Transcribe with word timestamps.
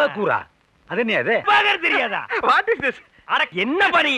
துப்பாக்கூரா 0.00 0.36
அது 0.90 1.00
என்ன 1.02 1.16
அது 1.22 1.34
துப்பாக்கர் 1.38 1.82
தெரியாதா? 1.86 2.20
வாட் 2.48 2.68
இஸ் 2.72 2.80
திஸ் 2.84 3.00
அட 3.28 3.42
என்ன 3.64 3.80
பணி? 3.96 4.12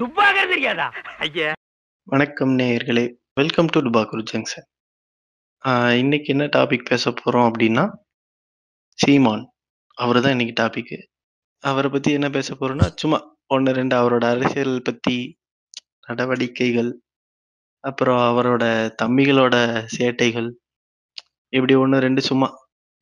துப்பாக்கர் 0.00 0.50
தெரியாதா? 0.52 0.86
ஐயா. 1.24 1.50
வணக்கம் 2.06 2.52
நேயர்களே. 2.60 3.04
வெல்கம் 3.40 3.68
டு 3.74 3.78
டுபாக்கூர் 3.86 4.24
ஜங்ஷன் 4.30 4.66
இன்னைக்கு 6.00 6.28
என்ன 6.34 6.44
டாபிக் 6.56 6.88
பேச 6.90 7.12
போறோம் 7.20 7.46
அப்படின்னா 7.50 7.84
சீமான். 8.98 9.44
அவர் 9.98 10.20
தான் 10.24 10.34
இன்னைக்கு 10.36 10.56
டாபிக் 10.62 10.92
அவரை 11.64 11.90
பத்தி 11.90 12.10
என்ன 12.18 12.30
பேச 12.38 12.56
போறோம்னா 12.56 12.88
சும்மா 13.02 13.20
ஒன்று 13.54 13.78
ரெண்டு 13.80 13.96
அவரோட 14.00 14.24
அரசியல் 14.34 14.76
பத்தி 14.82 15.16
நடவடிக்கைகள் 16.08 16.92
அப்புறம் 17.84 18.22
அவரோட 18.30 18.64
தம்பிகளோட 19.02 19.56
சேட்டைகள் 19.96 20.50
இப்படி 21.52 21.74
ஒன்று 21.84 22.06
ரெண்டு 22.08 22.22
சும்மா 22.30 22.48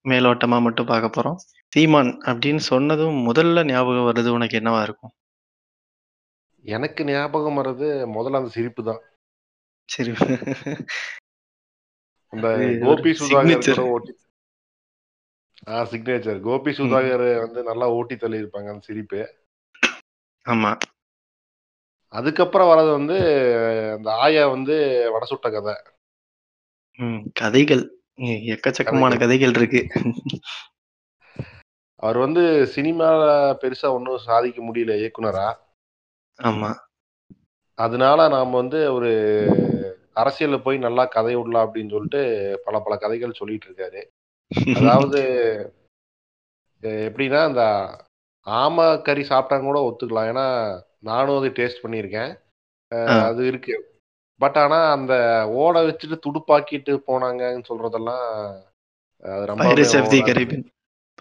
மேலோட்டமா 0.05 0.59
மட்டும் 0.63 0.91
பார்க்க 0.91 1.17
போறோம். 1.17 1.39
சீமான் 1.77 2.11
அப்படின்னு 2.25 2.63
சொன்னதும் 2.67 3.17
முதல்ல 3.29 3.65
ஞாபகம் 3.65 4.07
வருது 4.09 4.29
உனக்கு 4.29 4.55
என்னவா 4.59 4.83
இருக்கும்? 4.83 5.13
எனக்கு 6.65 7.05
ஞாபகம் 7.05 7.59
வர்றது 7.59 7.89
முதல்ல 8.15 8.39
அந்த 8.41 8.49
சிரிப்பு 8.49 8.83
தான். 8.85 9.01
சரி 9.89 10.13
அந்த 12.33 12.47
கோபி 12.83 13.11
சுதாகர் 13.11 13.83
ஓட்டி 13.87 14.13
ஆ 15.69 15.83
சிக்னேச்சர் 15.83 16.41
கோபி 16.41 16.71
சுதாகர் 16.71 17.27
வந்து 17.39 17.63
நல்லா 17.63 17.87
ஓட்டி 17.89 18.17
தள்ளி 18.17 18.39
இருப்பாங்க 18.39 18.69
அந்த 18.73 18.81
சிரிப்பு. 18.81 19.21
ஆமா. 20.47 20.73
அதுக்கப்புறம் 22.13 22.69
வர்றது 22.69 22.93
வந்து 22.93 23.19
அந்த 23.97 24.09
ஆயா 24.25 24.47
வந்து 24.47 24.77
வடை 25.13 25.29
சுட்ட 25.29 25.51
கதை. 25.51 25.77
கதைகள். 27.35 27.85
எக்கச்சக்கமான 28.53 29.19
கதைகள் 29.19 29.55
இருக்கு. 29.55 29.83
அவர் 32.03 32.19
வந்து 32.19 32.43
சினிமால 32.77 33.21
பெருசா 33.63 33.89
ஒன்றும் 33.93 34.19
சாதிக்க 34.19 34.59
முடியல 34.63 34.95
இயக்குனரா. 35.01 35.47
ஆமா. 36.39 36.71
அதனால 37.79 38.29
நாம 38.29 38.57
வந்து 38.57 38.93
ஒரு 38.93 39.11
அரசியல்ல 40.15 40.63
போய் 40.63 40.79
நல்லா 40.79 41.05
கதை 41.07 41.35
விடலாம் 41.37 41.67
அப்படின்னு 41.67 41.91
சொல்லிட்டு 41.91 42.21
பல 42.65 42.81
பல 42.81 42.97
கதைகள் 42.97 43.39
சொல்லிட்டு 43.41 43.67
இருக்காரு. 43.69 44.03
அதாவது 44.75 45.21
எப்படின்னா 46.83 47.45
அந்த 47.45 47.63
ஆமை 48.47 49.03
கறி 49.03 49.23
சாப்பிட்டாங்க 49.23 49.63
கூட 49.63 49.81
ஒத்துக்கலாம். 49.81 50.31
ஏன்னா 50.33 50.47
நானும் 51.01 51.39
அதை 51.39 51.51
டேஸ்ட் 51.51 51.85
பண்ணியிருக்கேன். 51.85 52.33
அது 53.29 53.47
இருக்கு. 53.47 53.75
பட் 54.41 54.59
ஆனா 54.59 54.79
அந்த 54.93 55.15
ஓட 55.55 55.81
வச்சுட்டு 55.81 56.17
துடுப்பாக்கிட்டு 56.27 56.93
போனாங்கன்னு 57.09 57.69
சொல்றதெல்லாம் 57.69 58.27
அது 59.25 59.45
ரொம்ப 59.47 59.65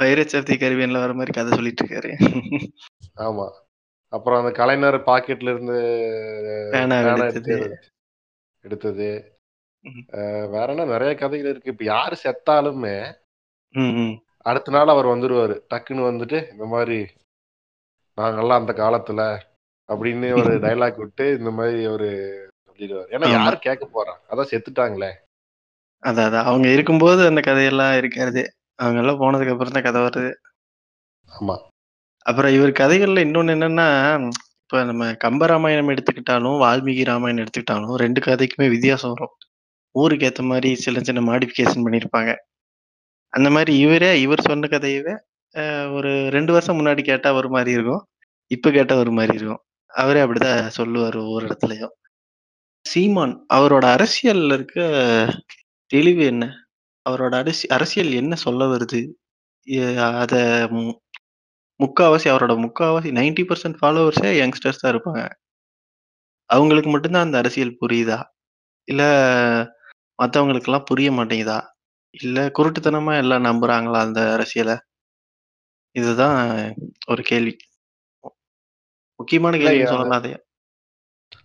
பைரட்ஸ் 0.02 0.38
ஆஃப் 0.38 0.46
தி 0.46 0.56
கரீபியன்ல 0.56 1.00
வர 1.00 1.14
மாதிரி 1.14 1.32
கதை 1.32 1.52
சொல்லிட்டு 1.52 1.86
இருக்காரு 1.86 2.12
ஆமா. 3.16 3.46
அப்புறம் 4.14 4.40
அந்த 4.40 4.52
கலைஞர் 4.52 5.04
பாக்கெட்ல 5.04 5.50
இருந்து 5.54 5.78
எடுத்தது. 8.64 9.10
வேற 10.54 10.66
என்ன 10.68 10.86
நிறைய 10.86 11.16
கதைகள் 11.16 11.50
இருக்கு. 11.50 11.72
இப்ப 11.72 11.84
யாரு 11.84 12.16
செத்தாலுமே. 12.24 12.96
அடுத்த 14.38 14.72
நாள் 14.72 14.88
அவர் 14.88 15.06
வந்துருவாரு. 15.06 15.56
டக்குன்னு 15.74 16.08
வந்துட்டு 16.10 16.52
இந்த 16.52 16.66
மாதிரி 16.66 16.98
நாங்கெல்லாம் 18.18 18.60
அந்த 18.60 18.74
காலத்துல 18.74 19.22
அப்படின்னு 19.90 20.28
ஒரு 20.38 20.54
டைலாக் 20.66 20.98
விட்டு 20.98 21.36
இந்த 21.40 21.52
மாதிரி 21.52 21.86
ஒரு 21.88 22.10
சொல்லிடுவாரு. 22.68 23.08
ஏன்னா. 23.16 23.32
யாரு 23.32 23.58
கேட்க 23.60 23.86
போறா? 23.88 24.34
அதான் 24.34 24.52
செத்துட்டாங்களே. 24.52 25.12
அதான் 26.04 26.28
அதான். 26.28 26.44
அவங்க 26.44 26.68
இருக்கும்போது 26.74 27.28
அந்த 27.28 27.42
கதையெல்லாம் 27.42 27.98
இருக்காது. 27.98 28.44
அவங்க 28.80 29.00
எல்லாம் 29.02 29.22
போனதுக்கு 29.22 29.54
அப்புறம் 29.54 29.76
தான் 29.76 29.84
கதை 29.84 30.02
வருது. 30.02 30.32
ஆமா. 31.32 31.56
அப்புறம் 32.26 32.54
இவர் 32.54 32.72
கதைகள்ல 32.72 33.24
இன்னொன்னு 33.28 33.54
என்னன்னா 33.56 33.88
இப்ப 34.64 34.84
நம்ம 34.84 35.06
கம்பராமாயணம் 35.24 35.92
எடுத்துக்கிட்டாலும் 35.94 36.58
வால்மீகி 36.64 37.04
ராமாயணம் 37.06 37.46
எடுத்துக்கிட்டாலும் 37.46 37.96
ரெண்டு 37.96 38.22
கதைக்குமே 38.22 38.68
வித்தியாசம் 38.70 39.14
வரும். 39.14 39.34
ஊருக்கு 39.96 40.28
ஏத்த 40.30 40.44
மாதிரி 40.44 40.76
சின்ன 40.76 41.02
சின்ன 41.02 41.22
மாடிஃபிகேஷன் 41.32 41.86
பண்ணியிருப்பாங்க. 41.86 42.32
அந்த 43.34 43.50
மாதிரி 43.50 43.78
இவரே 43.78 44.22
இவர் 44.22 44.42
சொன்ன 44.42 44.70
கதையவே 44.72 45.14
ஒரு 45.94 46.12
ரெண்டு 46.30 46.52
வருஷம் 46.54 46.80
முன்னாடி 46.80 47.04
கேட்டா 47.04 47.34
ஒரு 47.34 47.50
மாதிரி 47.50 47.72
இருக்கும். 47.72 48.04
இப்ப 48.52 48.72
கேட்டா 48.72 48.96
ஒரு 48.96 49.12
மாதிரி 49.12 49.38
இருக்கும். 49.38 49.62
அவரே 49.92 50.22
அப்படிதான் 50.24 50.68
சொல்லுவார் 50.68 51.18
ஒவ்வொரு 51.18 51.46
இடத்துலயும். 51.48 51.94
சீமான் 52.86 53.46
அவரோட 53.54 53.86
அரசியல்ல 53.96 54.54
இருக்க 54.54 54.80
தெளிவு 55.92 56.24
என்ன? 56.26 56.46
அவரோட 57.06 57.34
அரசி 57.36 57.66
அரசியல் 57.68 58.12
என்ன 58.14 58.34
சொல்ல 58.36 58.64
வருது? 58.68 59.00
அத 60.22 60.36
முக்காவாசி 61.80 62.28
அவரோட 62.30 62.54
முக்காவாசி 62.64 63.10
நைன்டி 63.12 63.44
பர்சன்ட் 63.44 63.80
ஃபாலோவர்ஸே 63.80 64.30
யங்ஸ்டர்ஸ் 64.42 64.82
தான் 64.82 64.94
இருப்பாங்க. 64.94 65.24
அவங்களுக்கு 66.50 66.90
மட்டும்தான் 66.90 67.26
அந்த 67.28 67.38
அரசியல் 67.38 67.80
புரியுதா? 67.82 68.20
இல்ல 68.88 69.04
மத்தவங்களுக்கெல்லாம் 70.20 70.90
புரிய 70.90 71.10
மாட்டேங்குதா? 71.12 71.60
இல்ல 72.16 72.40
குருட்டுத்தனமா 72.58 73.14
எல்லாம் 73.18 73.46
நம்புறாங்களா 73.46 74.02
அந்த 74.08 74.22
அரசியலை? 74.32 74.76
இதுதான் 75.96 76.40
ஒரு 77.08 77.22
கேள்வி. 77.24 77.54
முக்கியமான 79.20 79.58
கேள்வி 79.58 79.86
சொல்லலாம் 79.86 80.20
அதை 80.20 80.32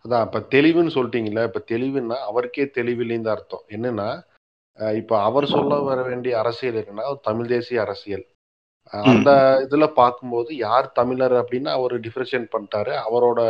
அதான் 0.04 0.24
இப்ப 0.26 0.40
தெளிவுன்னு 0.50 0.94
சொல்லிட்டீங்கல்ல 0.94 1.42
இப்ப 1.44 1.60
தெளிவுன்னா 1.70 2.16
அவருக்கே 2.28 2.64
தெளிவில்லைன்னு 2.78 3.32
அர்த்தம். 3.34 3.64
என்னன்னா 3.68 4.08
இப்ப 4.98 5.12
அவர் 5.22 5.46
சொல்ல 5.46 5.78
வர 5.88 6.02
வேண்டிய 6.02 6.38
அரசியல் 6.38 6.78
என்னன்னா 6.80 7.06
தமிழ் 7.22 7.46
தேசிய 7.46 7.80
அரசியல். 7.80 8.24
அந்த 8.92 9.30
இதுல 9.68 9.86
பார்க்கும்போது 9.92 10.50
யார் 10.56 10.86
தமிழர் 10.92 11.34
அப்படின்னு 11.40 11.68
அவர் 11.68 11.94
டிஃபரன்ஷியேட் 12.00 12.48
பண்ணிட்டாரு. 12.54 12.92
அவரோட 13.08 13.40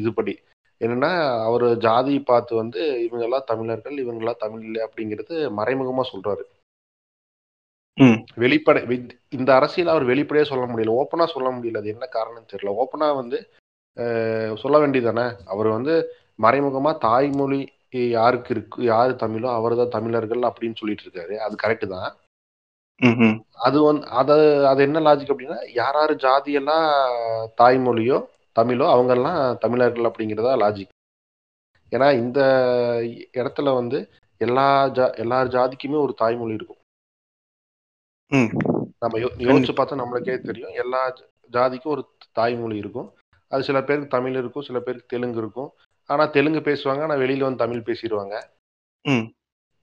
இதுபடி. 0.00 0.34
என்னன்னா 0.80 1.10
அவர் 1.44 1.66
ஜாதி 1.78 2.14
பார்த்து 2.20 2.52
வந்து 2.56 2.80
இவங்க 3.04 3.24
எல்லாம் 3.24 3.46
தமிழர்கள் 3.46 3.96
இவங்க 3.98 4.20
எல்லாம் 4.22 4.42
தமிழ் 4.44 4.62
இல்லை 4.62 4.80
அப்படிங்கிறது 4.86 5.34
மறைமுகமா 5.58 6.04
சொல்றாரு. 6.12 6.44
வெளிப்படை 8.36 8.80
இந்த 9.28 9.50
அரசியல் 9.54 9.92
அவர் 9.94 10.06
வெளிப்படையா 10.06 10.46
சொல்ல 10.52 10.64
முடியல. 10.66 10.94
ஓப்பனா 11.00 11.26
சொல்ல 11.34 11.48
முடியல. 11.50 11.80
அது 11.82 11.88
என்ன 11.88 12.06
காரணம் 12.06 12.48
தெரியல. 12.52 12.72
ஓப்பனா 12.82 13.08
வந்து 13.14 13.38
சொல்ல 14.62 14.76
வேண்டியதானே 14.78 15.26
அவர் 15.44 15.68
வந்து 15.68 15.94
மறைமுகமா 16.42 16.92
தாய்மொழி 16.98 17.62
யாருக்கு 17.92 18.50
இருக்கு 18.54 18.84
யாரு 18.84 19.12
தமிழோ 19.22 19.48
அவர் 19.58 19.74
தான் 19.76 19.94
தமிழர்கள் 19.96 20.42
அப்படின்னு 20.48 20.78
சொல்லிட்டு 20.80 21.04
இருக்காரு. 21.06 21.34
அது 21.36 21.54
கரெக்ட் 21.62 21.86
தான். 21.86 22.10
அது 23.66 23.78
வந்து 23.82 24.06
அது 24.20 24.34
அது 24.66 24.80
என்ன 24.82 25.00
லாஜிக் 25.00 25.32
அப்படின்னா 25.32 25.58
யார் 25.72 25.98
யார் 26.00 26.12
ஜாதியெல்லாம் 26.24 26.88
தாய்மொழியோ 27.60 28.18
தமிழோ 28.56 28.86
அவங்கெல்லாம் 28.94 29.58
தமிழர்கள் 29.58 30.08
அப்படிங்கிறதா 30.10 30.54
லாஜிக் 30.64 30.92
ஏன்னா 31.92 32.08
இந்த 32.22 32.40
இடத்துல 33.32 33.68
வந்து 33.74 33.98
எல்லா 34.40 34.66
ஜா 34.88 35.06
எல்லார் 35.14 35.48
ஜாதிக்குமே 35.48 35.98
ஒரு 36.04 36.14
தாய்மொழி 36.14 36.54
இருக்கும். 36.54 36.80
நம்ம 38.98 39.18
யோசிச்சு 39.18 39.74
பார்த்தா 39.78 40.00
நம்மளுக்கே 40.02 40.36
தெரியும். 40.40 40.74
எல்லா 40.82 41.00
ஜாதிக்கும் 41.52 41.94
ஒரு 41.96 42.02
தாய்மொழி 42.32 42.76
இருக்கும். 42.76 43.08
அது 43.52 43.62
சில 43.62 43.78
பேருக்கு 43.82 44.14
தமிழ் 44.16 44.36
இருக்கும் 44.36 44.66
சில 44.68 44.80
பேருக்கு 44.80 45.12
தெலுங்கு 45.14 45.38
இருக்கும். 45.38 45.70
ஆனா 46.10 46.24
தெலுங்கு 46.26 46.60
பேசுவாங்க 46.60 47.02
ஆனா 47.02 47.14
வெளியில 47.16 47.38
வந்து 47.40 47.58
தமிழ் 47.58 47.86
பேசிடுவாங்க. 47.86 48.34
ம். 49.04 49.26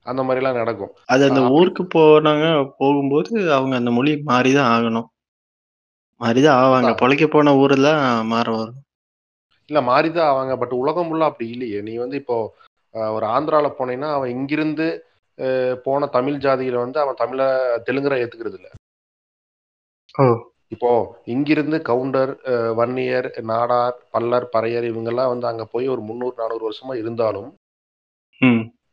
அந்த 0.06 0.22
மாதிரி 0.22 0.40
எல்லாம் 0.40 0.56
நடக்கும். 0.56 0.92
அது 1.06 1.22
அந்த 1.28 1.40
ஊருக்கு 1.50 1.84
போனாங்க 1.94 2.44
போகும்போது 2.78 3.30
அவங்க 3.52 3.76
அந்த 3.76 3.90
மொழி 3.90 4.12
மாறிதான் 4.26 4.70
ஆகணும். 4.74 5.08
மாறிதான் 6.20 6.58
ஆவாங்க. 6.58 6.90
பொழைக்க 7.00 7.26
போன 7.26 7.54
ஊர்ல 7.56 7.88
மாற 8.24 8.46
வரும். 8.56 8.78
இல்ல 9.70 9.80
மாறிதான் 9.82 10.28
ஆவாங்க. 10.30 10.54
பட் 10.58 10.74
உலகம் 10.74 11.08
ஃபுல்லா 11.08 11.24
அப்படி 11.24 11.48
இல்லையே. 11.50 11.80
நீ 11.82 11.96
வந்து 11.96 12.16
இப்போ 12.16 12.36
ஒரு 12.94 13.26
ஆந்திரால 13.26 13.68
போனீங்கன்னா 13.78 14.10
அவன் 14.12 14.30
இங்கிருந்து 14.30 14.86
போன 15.84 16.06
தமிழ் 16.08 16.36
ஜாதியில 16.36 16.76
வந்து 16.76 16.98
அவன் 17.00 17.20
தமிழ 17.20 17.40
தெலுங்குற 17.86 18.14
ஏத்துக்கிறது 18.18 18.56
இல்ல 18.56 18.68
ஓ. 20.14 20.24
இப்போ 20.72 20.90
இங்கிருந்து 21.24 21.82
கவுண்டர் 21.82 22.32
வன்னியர் 22.74 23.28
நாடார் 23.42 23.96
பல்லர் 24.10 24.46
பறையர் 24.52 24.84
இவங்கெல்லாம் 24.84 25.26
வந்து 25.26 25.46
அங்க 25.46 25.64
போய் 25.64 25.88
ஒரு 25.88 26.00
முந்நூறு 26.00 26.34
நானூறு 26.36 26.64
வருஷமா 26.68 26.94
இருந்தாலும் 26.94 27.48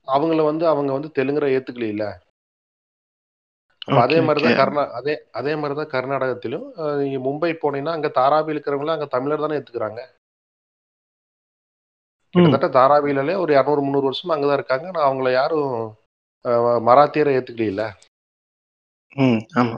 அவங்கள 0.07 0.43
வந்து 0.43 0.67
அவங்க 0.67 0.91
வந்து 0.91 1.09
தெலுங்குற 1.15 1.45
ஏத்துக்கல 1.55 1.87
இல்ல. 1.87 2.05
அதே 4.01 4.17
மாதிரிதான். 4.21 4.59
கர்நா 4.59 4.83
அதே 4.89 5.13
அதே 5.31 5.55
மாதிரிதான் 5.55 5.91
கர்நாடகத்திலும் 5.91 6.65
நீங்க 6.97 7.17
மும்பை 7.19 7.51
போனீங்கன்னா 7.55 7.95
அங்க 7.97 8.09
தாராவி 8.15 8.53
இருக்கிறவங்க 8.53 8.91
அங்க 8.91 9.05
தமிழர் 9.05 9.39
தானே 9.39 9.57
ஏத்துக்கிறாங்க. 9.57 10.01
கிட்டத்தட்ட 12.35 12.67
தாராவிலே 12.79 13.35
ஒரு 13.35 13.51
இரநூறு 13.53 13.81
முந்நூறு 13.81 14.07
வருஷமா 14.07 14.35
அங்கதான் 14.35 14.59
இருக்காங்க. 14.59 14.87
நான் 14.91 15.07
அவங்கள 15.09 15.31
யாரும் 15.31 15.69
மராத்தியரை 16.87 17.33
ஏத்துக்கல 17.37 17.85
ஆமா. 19.55 19.77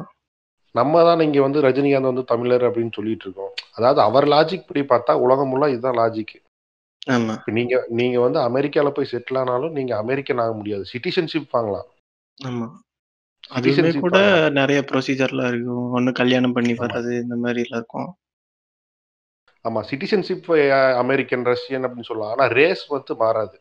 நம்ம 0.77 1.03
தான் 1.03 1.19
இங்க 1.19 1.41
வந்து 1.41 1.62
ரஜினிகாந்த் 1.62 2.12
வந்து 2.12 2.24
தமிழர் 2.24 2.65
அப்படின்னு 2.68 2.95
சொல்லிட்டு 2.95 3.25
இருக்கோம். 3.25 3.53
அதாவது 3.74 4.01
அவர் 4.01 4.25
லாஜிக் 4.27 4.68
படி 4.68 4.81
பார்த்தா 4.83 5.13
உலகம் 5.25 5.50
ஃபுல்லா 5.50 5.69
இதுதான் 5.69 6.00
லாஜிக் 6.01 6.35
ஆமா. 7.07 7.33
இப்ப 7.33 7.51
நீங்க 7.51 7.75
நீங்க 8.00 8.18
வந்து 8.19 8.39
அமெரிக்கால 8.39 8.89
போய் 8.89 9.12
செட்டில் 9.12 9.38
ஆனாலும் 9.38 9.71
நீங்க 9.71 9.94
அமெரிக்கன் 9.97 10.38
ஆக 10.38 10.53
முடியாது. 10.53 10.83
சிட்டிசன்ஷிப் 10.94 11.53
வாங்கலாம். 11.53 11.88
ஆமா. 12.38 12.68
கூட 14.01 14.18
நெறைய 14.50 14.79
ப்ரொசீஜர்லாம் 14.89 15.47
இருக்கும். 15.47 15.85
ஒண்ணு 15.94 16.12
கல்யாணம் 16.12 16.53
பண்ணி 16.53 16.74
வர்றது 16.74 17.12
இந்த 17.21 17.35
மாரிலாம் 17.35 17.79
இருக்கும். 17.81 18.09
ஆமா 19.65 19.81
சிட்டிசன்ஷிப் 19.91 20.50
அமெரிக்கன் 20.95 21.45
ரஷ்யன் 21.45 21.85
அப்படின்னு 21.85 22.09
சொல்லலாம். 22.09 22.33
ஆனா 22.35 22.45
ரேஸ் 22.59 22.83
வந்து 22.88 23.15
மாறாது. 23.15 23.57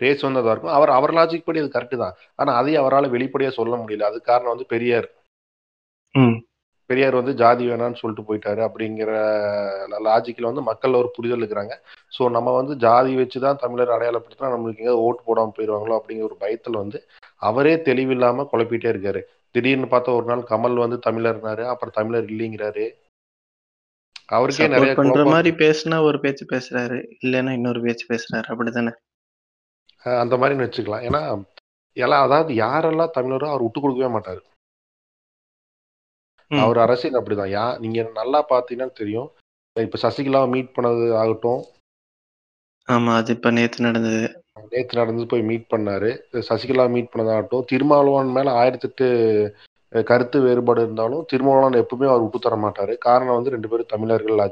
ரேஸ் 0.00 0.26
வந்து 0.26 0.40
அதாக 0.40 0.54
இருக்கும் 0.54 0.76
அவர் 0.76 0.90
அவர் 0.90 1.12
லாஜிக் 1.14 1.46
படி 1.46 1.58
அது 1.58 1.70
கரெக்டு 1.74 1.96
தான் 1.96 2.16
ஆனா 2.34 2.50
அதையும் 2.54 2.82
அவரால் 2.82 3.14
வெளிப்படையா 3.14 3.52
சொல்ல 3.58 3.76
முடியல 3.76 4.08
அது 4.10 4.18
காரணம் 4.22 4.54
வந்து 4.54 4.72
பெரியார். 4.74 5.08
பெரியார் 6.90 7.16
வந்து 7.16 7.32
ஜாதி 7.34 7.64
வேணாம்னு 7.68 8.00
சொல்லிட்டு 8.00 8.26
போயிட்டாரு 8.28 8.60
அப்படிங்கிற 8.66 9.10
லாஜிக்கில் 10.06 10.46
வந்து 10.46 10.62
மக்கள் 10.62 11.00
ஒரு 11.00 11.08
புரிதல் 11.16 11.42
இருக்கிறாங்க 11.42 11.74
ஸோ 12.12 12.22
நம்ம 12.28 12.54
வந்து 12.54 12.74
ஜாதி 12.76 13.12
வச்சு 13.16 13.38
தான் 13.40 13.60
தமிழர் 13.60 13.94
அடையாளப்படுத்தினா 13.96 14.52
நம்மளுக்கு 14.52 14.80
எங்கேயாவது 14.80 15.02
ஓட்டு 15.02 15.22
போடாமல் 15.24 15.56
போயிடுவாங்களோ 15.56 15.98
அப்படிங்கிற 15.98 16.22
ஒரு 16.22 16.36
பயத்தில் 16.36 16.76
வந்து 16.76 17.00
அவரே 17.42 17.74
தெளிவில்லாமல் 17.82 18.48
குழப்பிட்டே 18.52 18.88
இருக்காரு 18.90 19.22
திடீர்னு 19.54 19.90
பார்த்தா 19.90 20.14
ஒரு 20.14 20.24
நாள் 20.24 20.48
கமல் 20.48 20.74
வந்து 20.74 20.98
தமிழர்னாரு 21.06 21.64
அப்புறம் 21.64 21.96
தமிழர் 21.96 22.26
இல்லைங்கிறாரு 22.28 22.86
அவருக்கே 24.28 24.66
நிறைய 24.68 24.94
பண்ற 24.94 25.20
மாரி 25.24 25.50
பேசுனா 25.56 25.98
ஒரு 26.02 26.18
பேச்சு 26.20 26.44
பேசுறாரு. 26.50 26.98
இல்லன்னா 27.24 27.50
இன்னொரு 27.50 27.80
பேச்சு 27.80 28.04
பேசுறாரு. 28.08 28.46
அப்படித்தானே? 28.48 28.92
அந்த 30.20 30.34
மாதிரி 30.36 30.60
வச்சுக்கலாம் 30.60 31.06
ஏன்னா 31.06 31.22
எல்லாம் 31.96 32.24
அதாவது 32.24 32.52
யாரெல்லாம் 32.56 33.14
தமிழரோ 33.16 33.46
அவர் 33.48 33.62
விட்டு 33.62 33.80
கொடுக்கவே 33.80 34.10
மாட்டாரு. 34.12 34.40
அவர் 36.50 36.78
அரசியல் 36.78 37.18
அப்படிதான் 37.18 37.52
யா 37.52 37.64
நீங்க 37.78 38.02
நல்லா 38.14 38.40
பார்த்தீங்கன்னா 38.50 38.92
தெரியும் 38.92 39.28
இப்ப 39.76 39.98
சசிகலாவை 40.02 40.48
மீட் 40.48 40.74
பண்ணது 40.76 41.06
ஆகட்டும் 41.14 41.62
ஆமா. 42.88 43.14
அது 43.14 43.30
இப்ப 43.32 43.50
நேத்து 43.50 43.86
நடந்தது. 43.86 44.20
நேற்று 44.70 44.98
நடந்து 44.98 45.24
போய் 45.26 45.42
மீட் 45.42 45.66
பண்ணாரு 45.70 46.10
சசிகலா 46.48 46.84
மீட் 46.88 47.12
பண்ணதாகட்டும் 47.12 47.66
திருமாவளவன் 47.68 48.32
மேல 48.32 48.52
ஆயிரத்தெட்டு 48.52 49.06
கருத்து 49.92 50.38
வேறுபாடு 50.40 50.80
இருந்தாலும் 50.82 51.24
திருமாவளவன் 51.24 51.80
எப்பவுமே 51.82 52.08
அவர் 52.08 52.22
விட்டு 52.22 52.38
தர 52.38 52.56
மாட்டாரு 52.56 52.94
காரணம் 52.98 53.36
வந்து 53.36 53.50
ரெண்டு 53.50 53.68
பேரும் 53.68 53.92
தமிழர்கள். 53.92 54.42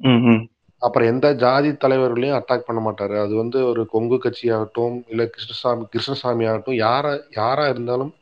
ம். 0.00 0.42
அப்புறம் 0.82 1.08
எந்த 1.08 1.26
ஜாதி 1.34 1.70
தலைவர்களையும் 1.76 2.38
அட்டாக் 2.38 2.66
பண்ண 2.66 2.80
மாட்டாரு. 2.84 3.16
அது 3.22 3.34
வந்து 3.34 3.58
ஒரு 3.66 3.82
கொங்கு 3.86 4.16
கட்சி 4.18 4.46
ஆகட்டும் 4.50 4.96
இல்ல 5.08 5.22
கிருஷ்ணசாமி 5.26 5.84
கிருஷ்ணசாமி 5.90 6.44
ஆகட்டும் 6.46 6.74
யாரா 6.74 7.12
யாரா 7.30 7.64
இருந்தாலும் 7.68 8.12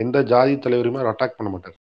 எந்த 0.00 0.18
ஜாதி 0.22 0.54
தலைவரையுமே 0.54 0.98
அவர் 0.98 1.12
அட்டாக் 1.12 1.38
பண்ண 1.38 1.48
மாட்டாரு. 1.52 1.76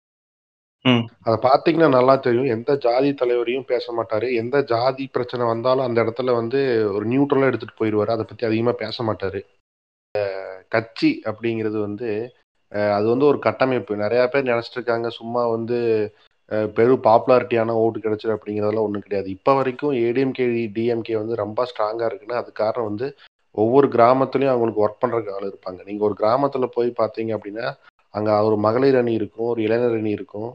ம். 0.85 1.05
அதை 1.21 1.37
பார்த்தீங்கன்னா 1.47 1.89
நல்லா 1.89 2.15
தெரியும். 2.17 2.51
எந்த 2.57 2.77
ஜாதி 2.77 3.11
தலைவரையும் 3.15 3.67
பேச 3.67 3.87
மாட்டாரு. 3.97 4.29
எந்த 4.35 4.57
ஜாதி 4.65 5.05
பிரச்சனை 5.13 5.47
வந்தாலும் 5.47 5.87
அந்த 5.87 5.99
இடத்துல 6.03 6.35
வந்து 6.35 6.61
ஒரு 6.93 7.05
நியூட்ரலா 7.09 7.49
எடுத்துட்டு 7.51 7.81
போயிடுவாரு. 7.81 8.15
அதை 8.17 8.25
பத்தி 8.25 8.47
அதிகமா 8.47 8.73
பேச 8.73 9.05
மாட்டாரு. 9.05 9.41
கட்சி 10.69 11.11
அப்படிங்கிறது 11.25 11.79
வந்து 11.81 12.11
அது 12.73 13.07
வந்து 13.09 13.27
ஒரு 13.27 13.39
கட்டமைப்பு. 13.39 13.93
நிறைய 13.97 14.23
பேர் 14.27 14.51
நினைச்சிட்டு 14.51 14.79
இருக்காங்க 14.79 15.09
சும்மா 15.11 15.43
வந்து 15.47 15.79
பெரும் 16.75 17.03
பாப்புலாரிட்டியான 17.03 17.75
ஓட்டு 17.81 17.99
கிடைச்சிரு 17.99 18.35
அப்படிங்கிறதெல்லாம் 18.37 18.87
ஒன்றும் 18.87 19.03
கிடையாது. 19.03 19.29
இப்போ 19.31 19.53
வரைக்கும் 19.55 19.93
ஏடிஎம்கே 20.05 20.47
டிஎம்கே 20.77 21.17
வந்து 21.17 21.35
ரொம்ப 21.35 21.67
ஸ்ட்ராங்கா 21.71 22.09
இருக்குன்னா 22.09 22.41
அது 22.43 22.53
காரணம் 22.53 22.89
வந்து 22.91 23.09
ஒவ்வொரு 23.55 23.87
கிராமத்துலயும் 23.89 24.53
அவங்களுக்கு 24.53 24.85
ஒர்க் 24.85 25.03
பண்றதுக்கு 25.03 25.35
ஆள் 25.35 25.51
இருப்பாங்க. 25.51 25.81
நீங்க 25.85 26.03
ஒரு 26.05 26.17
கிராமத்துல 26.21 26.67
போய் 26.75 26.91
பார்த்தீங்க 26.99 27.33
அப்படின்னா 27.37 27.67
அங்க 28.15 28.31
ஒரு 28.43 28.57
மகளிர் 28.57 28.97
அணி 28.97 29.13
இருக்கும் 29.13 29.47
ஒரு 29.47 29.61
இளைஞர் 29.63 29.99
அணி 29.99 30.11
இருக்கும். 30.11 30.51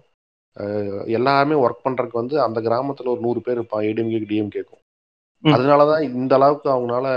எல்லாருமே 1.15 1.55
ஒர்க் 1.55 1.85
பண்றதுக்கு 1.85 2.21
வந்து 2.21 2.35
அந்த 2.41 2.59
கிராமத்துல 2.61 3.11
ஒரு 3.13 3.21
நூறு 3.21 3.39
பேர் 3.41 3.57
இருப்பான் 3.57 3.85
ஏடிஎம்கே 3.85 4.19
டிஎம்கேக்கும் 4.29 4.81
ம். 5.43 5.53
அதனாலதான் 5.53 6.03
இந்த 6.11 6.33
அளவுக்கு 6.35 6.67
அவங்களால 6.69 7.07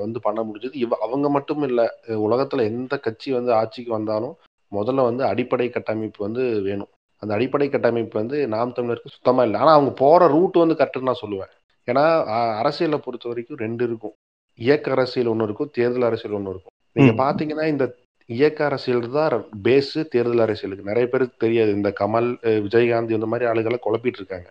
வந்து 0.00 0.18
பண்ண 0.20 0.40
முடிஞ்சது. 0.42 0.74
இவ 0.76 0.96
அவங்க 1.00 1.28
மட்டும் 1.28 1.62
இல்ல 1.62 1.82
உலகத்துல 2.26 2.64
எந்த 2.64 2.94
கட்சி 2.98 3.32
வந்து 3.32 3.52
ஆட்சிக்கு 3.52 3.92
வந்தாலும் 3.92 4.34
முதல்ல 4.72 5.04
வந்து 5.04 5.24
அடிப்படை 5.24 5.68
கட்டமைப்பு 5.68 6.20
வந்து 6.24 6.44
வேணும். 6.60 6.90
அந்த 7.18 7.34
அடிப்படை 7.34 7.68
கட்டமைப்பு 7.68 8.18
வந்து 8.18 8.48
நாம் 8.48 8.74
தமிழருக்கு 8.76 9.06
சுத்தமா 9.06 9.42
இல்லை. 9.42 9.60
ஆனா 9.60 9.72
அவங்க 9.72 9.90
போற 9.90 10.26
ரூட் 10.26 10.56
வந்து 10.56 10.74
கரெக்டுன்னு 10.74 11.02
நான் 11.02 11.22
சொல்லுவேன். 11.26 11.52
ஏன்னா 11.86 12.24
அரசியலை 12.58 12.98
பொறுத்த 12.98 13.28
வரைக்கும் 13.28 13.56
ரெண்டு 13.56 13.84
இருக்கும். 13.84 14.12
இயக்க 14.54 14.90
அரசியல் 14.90 15.28
ஒன்று 15.28 15.44
இருக்கும் 15.44 15.70
தேர்தல் 15.72 16.02
அரசியல் 16.02 16.36
ஒன்று 16.36 16.50
இருக்கும். 16.50 16.76
நீங்க 16.92 17.12
ம். 17.12 17.26
பாத்தீங்கன்னா 17.26 17.66
இந்த 17.66 17.94
இயக்க 18.26 18.64
அரசியல் 18.64 19.10
தான் 19.10 19.44
பேஸ் 19.64 20.08
தேர்தல் 20.08 20.38
அரசியலுக்கு 20.38 20.84
நிறைய 20.84 21.08
பேருக்கு 21.08 21.36
தெரியாது. 21.38 21.70
இந்த 21.70 21.92
கமல் 22.00 22.30
விஜயகாந்த் 22.42 23.10
இந்த 23.10 23.26
மாதிரி 23.26 23.50
ஆளுகளை 23.50 23.76
குழப்பிட்டு 23.78 24.20
இருக்காங்க. 24.20 24.50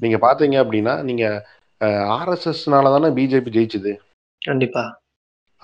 நீங்க 0.00 0.18
பாத்தீங்க 0.28 0.56
அப்படின்னா 0.64 1.02
நீங்க 1.02 1.46
ஆர்எஸ்எஸ்னால 1.84 2.82
தானே 2.82 3.06
பிஜேபி 3.06 3.50
ஜெயிச்சுது? 3.56 3.98
கண்டிப்பா. 4.38 4.98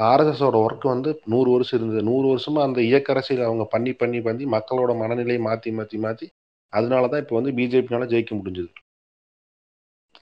ஆர்எஸ்எஸோட 0.03 0.67
ஒர்க் 0.69 0.87
வந்து 0.87 1.21
நூறு 1.25 1.51
வருஷம் 1.51 1.81
இருந்தது. 1.81 2.03
நூறு 2.03 2.37
வருஷமா 2.37 2.63
அந்த 2.63 2.83
இயக்க 2.83 3.13
அரசியல் 3.13 3.45
அவங்க 3.45 3.65
பண்ணி 3.65 3.93
பண்ணி 3.93 4.21
பண்ணி 4.21 4.45
மக்களோட 4.45 4.99
மனநிலையை 4.99 5.45
மாத்தி 5.47 5.79
மாத்தி 5.79 5.99
மாத்தி 6.03 6.31
அதனாலதான் 6.77 7.19
இப்போ 7.19 7.41
வந்து 7.41 7.51
பிஜேபினால 7.51 8.07
ஜெயிக்க 8.09 8.41
முடிஞ்சது. 8.45 8.73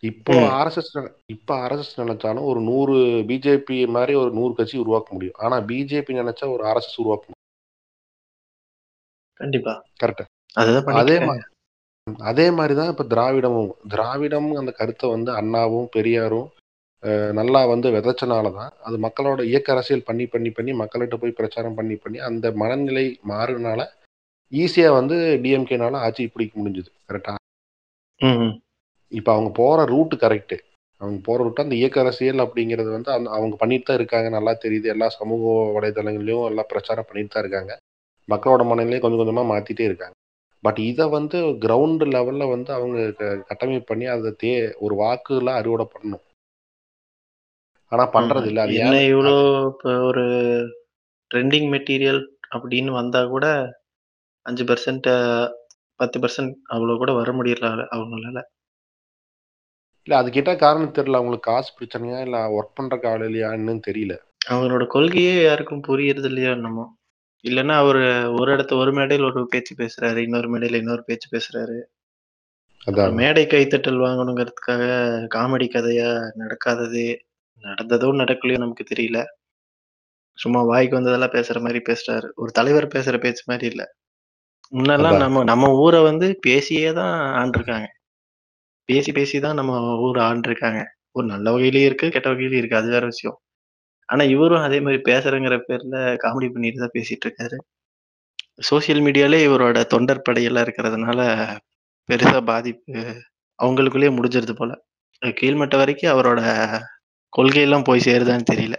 இப்போ. 0.01 0.35
ஆர்எஸ்எஸ் 0.35 1.15
இப்போ 1.27 1.69
ஆர்எஸ்எஸ் 1.69 2.01
நினைச்சாலும் 2.01 2.45
ஒரு 2.45 2.61
நூறு 2.61 2.95
பிஜேபி 2.99 3.89
மாதிரி 3.89 4.15
ஒரு 4.15 4.31
நூறு 4.31 4.55
கட்சி 4.55 4.79
உருவாக்க 4.79 5.13
முடியும். 5.13 5.35
ஆனா 5.37 5.57
பிஜேபி 5.57 6.13
நினைச்சா 6.13 6.53
ஒரு 6.53 6.65
ஆர்எஸ்எஸ் 6.65 6.97
உருவாக்க 6.97 7.27
முடியும். 7.27 7.39
கண்டிப்பா. 9.33 9.85
கரெக்ட். 10.05 10.25
அதே 10.53 10.81
பண்ணிட்டு 10.81 11.21
மா- 11.21 11.59
அதே 12.19 12.51
மாதிரி 12.51 12.75
தான் 12.75 12.89
இப்போ 12.89 13.05
திராவிடமும் 13.05 13.89
திராவிடம் 13.89 14.55
அந்த 14.55 14.71
கருத்தை 14.71 15.11
வந்து 15.11 15.33
அண்ணாவும் 15.33 15.89
பெரியாரும் 15.91 16.51
நல்லா 17.33 17.61
வந்து 17.65 17.89
விதைச்சனால 17.91 18.53
தான் 18.53 18.73
அது 18.83 18.97
மக்களோட 18.99 19.41
இயக்க 19.43 19.73
அரசியல் 19.73 20.05
பண்ணி 20.05 20.27
பண்ணி 20.27 20.51
பண்ணி 20.51 20.73
மக்கள்கிட்ட 20.75 21.17
போய் 21.17 21.39
பிரச்சாரம் 21.39 21.75
பண்ணி 21.75 21.97
பண்ணி 21.97 22.19
அந்த 22.21 22.47
மனநிலை 22.55 23.05
மாறுனால 23.29 23.81
ஈஸியா 24.53 24.89
வந்து 24.93 25.17
டிஎம்கேனால 25.43 26.01
ஆட்சி 26.01 26.27
பிடிக்க 26.27 26.53
முடிஞ்சது 26.61 26.91
கரெக்டா 27.09 27.35
ம். 28.21 28.39
ம். 28.41 28.55
இப்போ 29.13 29.31
அவங்க 29.33 29.51
போற 29.53 29.85
ரூட் 29.85 30.15
கரெக்ட் 30.21 30.57
அவங்க 31.01 31.19
போற 31.25 31.39
ரூட் 31.43 31.57
அந்த 31.57 31.75
இயக்க 31.75 32.01
அரசியல் 32.01 32.45
அப்படிங்கிறது 32.45 32.91
வந்து 32.91 33.11
அந்த 33.13 33.29
அவங்க 33.31 33.57
பண்ணிட்டு 33.57 33.85
தான் 33.85 33.99
இருக்காங்க 33.99 34.29
நல்லா 34.29 34.53
தெரியுது. 34.65 34.87
எல்லா 34.87 35.09
சமூக 35.11 35.43
வலைதளங்களையும் 35.77 36.47
எல்லாம் 36.47 36.69
பிரச்சாரம் 36.69 37.07
பண்ணிட்டு 37.09 37.35
தான் 37.35 37.45
இருக்காங்க. 37.45 37.73
மக்களோட 38.29 38.63
மனநிலையை 38.65 39.01
கொஞ்சம் 39.01 39.21
கொஞ்சமா 39.21 39.45
மாத்திட்டே 39.47 39.85
இருக்காங்க. 39.85 40.15
பட் 40.65 40.79
இதை 40.83 41.07
வந்து 41.09 41.39
கிரவுண்ட் 41.65 42.05
லெவல்ல 42.15 42.45
வந்து 42.51 42.71
அவங்க 42.73 42.99
க- 43.13 43.43
கட்டமைப்பு 43.49 43.87
பண்ணி 43.87 44.07
அதை 44.07 44.33
தே 44.43 44.51
ஒரு 44.79 44.95
வாக்குல 44.97 45.51
அறுவடை 45.61 45.87
பண்ணணும். 45.95 46.25
ஆனா. 47.93 48.05
பண்றது 48.15 48.49
இல்ல 48.51 48.63
அது 48.65 48.75
என்ன 48.81 48.97
அது 49.03 49.33
இப்ப 49.71 49.95
ஒரு 50.09 50.25
ட்ரெண்டிங் 51.31 51.69
மெட்டீரியல் 51.75 52.23
அப்படின்னு 52.55 52.91
வந்தா 52.93 53.21
கூட 53.27 53.47
5% 54.47 55.09
10% 56.01 56.45
அவ்வளோ 56.75 56.95
கூட 56.97 57.11
வர 57.13 57.31
முடியல 57.33 57.67
அவங்களால. 57.95 58.39
இல்ல 60.07 60.15
அது 60.17 60.29
கேட்டா 60.31 60.53
காரணம் 60.57 60.97
தெரியல 60.99 61.19
அவங்களுக்கு 61.19 61.49
காசு 61.49 61.71
பிரச்சனையா 61.79 62.19
இல்ல 62.21 62.39
ஒர்க் 62.57 62.77
பண்ற 62.77 62.97
ஆள் 63.11 63.25
இல்லையான்னு 63.27 63.75
தெரியல 63.89 64.15
அவங்களோட 64.47 64.85
கொள்கையே 64.87 65.35
யாருக்கும் 65.43 65.87
புரியறது 65.89 66.29
இல்லையோ 66.31 66.51
என்னமோ. 66.51 66.85
இல்லன்னா 67.45 67.75
அவரு 67.83 68.01
ஒரு 68.39 68.51
இடத்து 68.55 68.75
ஒரு 68.77 68.93
மேடையில 68.97 69.29
ஒரு 69.31 69.43
பேச்சு 69.53 69.73
பேசுறாரு. 69.79 70.19
இன்னொரு 70.19 70.49
மேடையில 70.53 70.81
இன்னொரு 70.83 71.03
பேச்சு 71.05 71.29
பேசுறாரு. 71.33 71.77
அப்புறம். 72.87 73.17
மேடை 73.17 73.45
கைத்தட்டல் 73.47 74.03
வாங்கணுங்கிறதுக்காக 74.05 74.85
காமெடி 75.35 75.67
கதையா 75.71 76.09
நடக்காதது, 76.41 77.05
நடந்ததோ 77.65 78.09
நடக்கலையோ 78.21 78.59
நமக்கு 78.59 78.85
தெரியல. 78.93 79.19
சும்மா 80.39 80.61
வாய்க்கு 80.63 80.99
வந்ததெல்லாம் 80.99 81.35
பேசுற 81.35 81.59
மாரி 81.61 81.81
பேசுறாரு. 81.89 82.29
ஒரு 82.37 82.51
தலைவர் 82.53 82.87
பேசுற 82.95 83.17
பேச்சு 83.19 83.45
மாரி 83.49 83.67
இல்ல. 83.67 83.83
முன்னெல்லாம். 84.73 85.19
நம்ம 85.19 85.45
நம்ம 85.45 85.69
ஊர 85.85 85.95
வந்து 86.03 86.27
பேசியே 86.41 86.91
தான் 86.93 87.15
ஆண்டுருக்காங்க. 87.41 87.89
பேசி 88.89 89.11
பேசி 89.13 89.39
தான் 89.41 89.55
நம்ம 89.55 89.73
ஊர 90.01 90.17
ஆண்டுருக்காங்க. 90.29 90.81
ஒரு 91.13 91.27
நல்ல 91.27 91.47
வகையிலயும் 91.51 91.89
இருக்கு, 91.89 92.07
கெட்ட 92.11 92.29
வகையிலயும் 92.31 92.63
இருக்கு. 92.63 92.77
அது 92.77 92.89
வேற 92.91 93.05
விஷயம். 93.07 93.39
ஆனா 94.09 94.23
இவரும் 94.25 94.65
அதே 94.65 94.79
மாரி 94.81 94.99
பேசுறேங்கிற 95.09 95.57
பேர்ல 95.69 95.97
காமெடி 96.17 96.49
பண்ணிட்டு 96.51 96.79
தான் 96.79 96.97
பேசிட்டு 96.99 97.27
இருக்காரு. 97.29 97.57
சோசியல் 98.63 99.03
மீடியாலே 99.07 99.39
இவரோட 99.47 99.79
தொண்டர் 99.87 100.27
படையெல்லாம் 100.29 100.67
இருக்கிறதுனால 100.67 101.21
பெருசா 102.09 102.41
பாதிப்பு 102.45 102.95
அவங்களுக்குள்ளேயே 103.59 104.13
முடிஞ்சிருது 104.17 104.55
போல. 104.55 104.73
கீழ்மட்ட 105.23 105.75
வரைக்கும் 105.77 106.13
அவரோட 106.15 106.41
கொள்கையெல்லாம் 107.33 107.87
போய் 107.87 108.07
சேருதான்னு 108.07 108.51
தெரியல. 108.53 108.77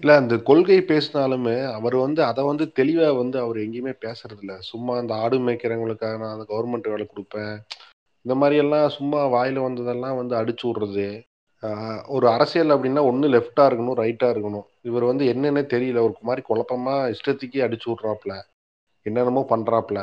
இல்ல 0.00 0.10
அந்த 0.18 0.34
கொள்கை 0.48 0.76
பேசினாலுமே 0.88 1.54
அவர் 1.70 1.96
வந்து 1.96 2.20
அதை 2.24 2.42
வந்து 2.44 2.64
தெளிவா 2.78 3.08
வந்து 3.18 3.36
அவர் 3.40 3.58
எங்கேயுமே 3.58 3.94
பேசுறது 4.04 4.40
இல்ல 4.40 4.54
சும்மா 4.68 4.94
அந்த 4.98 5.14
ஆடு 5.22 5.38
மேய்க்கிறவங்களுக்காக 5.46 6.18
நான் 6.18 6.34
அந்த 6.34 6.46
கவர்மெண்ட் 6.50 6.92
வேலை 6.92 7.06
கொடுப்பேன். 7.06 7.54
இந்த 8.24 8.34
மாதிரி 8.34 8.56
எல்லாம் 8.62 8.94
சும்மா 8.94 9.20
வாயில 9.34 9.62
வந்ததெல்லாம் 9.64 10.18
வந்து 10.18 10.34
அடிச்சு 10.36 10.64
விடுறது. 10.68 11.06
ஒரு 12.14 12.26
அரசியல் 12.30 12.74
அப்படின்னா 12.74 13.02
ஒண்ணு 13.10 13.26
லெஃப்டா 13.32 13.64
இருக்கணும் 13.68 13.98
ரைட்டா 14.00 14.28
இருக்கணும். 14.34 14.66
இவர் 14.82 15.04
வந்து 15.04 15.24
என்னன்னே 15.32 15.62
தெரியல. 15.74 16.04
ஒரு 16.08 16.28
மாதிரி 16.28 16.44
குழப்பமா 16.48 16.96
இஷ்டத்துக்கே 17.14 17.64
அடிச்சு 17.66 17.88
விட்றாப்ல 17.90 18.34
என்னென்னமோ 19.06 19.42
பண்றாப்ல 19.50 20.00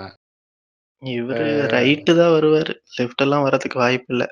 இவரு 1.02 1.46
ரைட்டு 1.74 2.12
தான் 2.16 2.34
வருவாரு. 2.36 2.74
லெஃப்ட் 2.96 3.24
எல்லாம் 3.26 3.46
வரதுக்கு 3.46 3.78
வாய்ப்பு 3.80 4.12
இல்ல. 4.14 4.24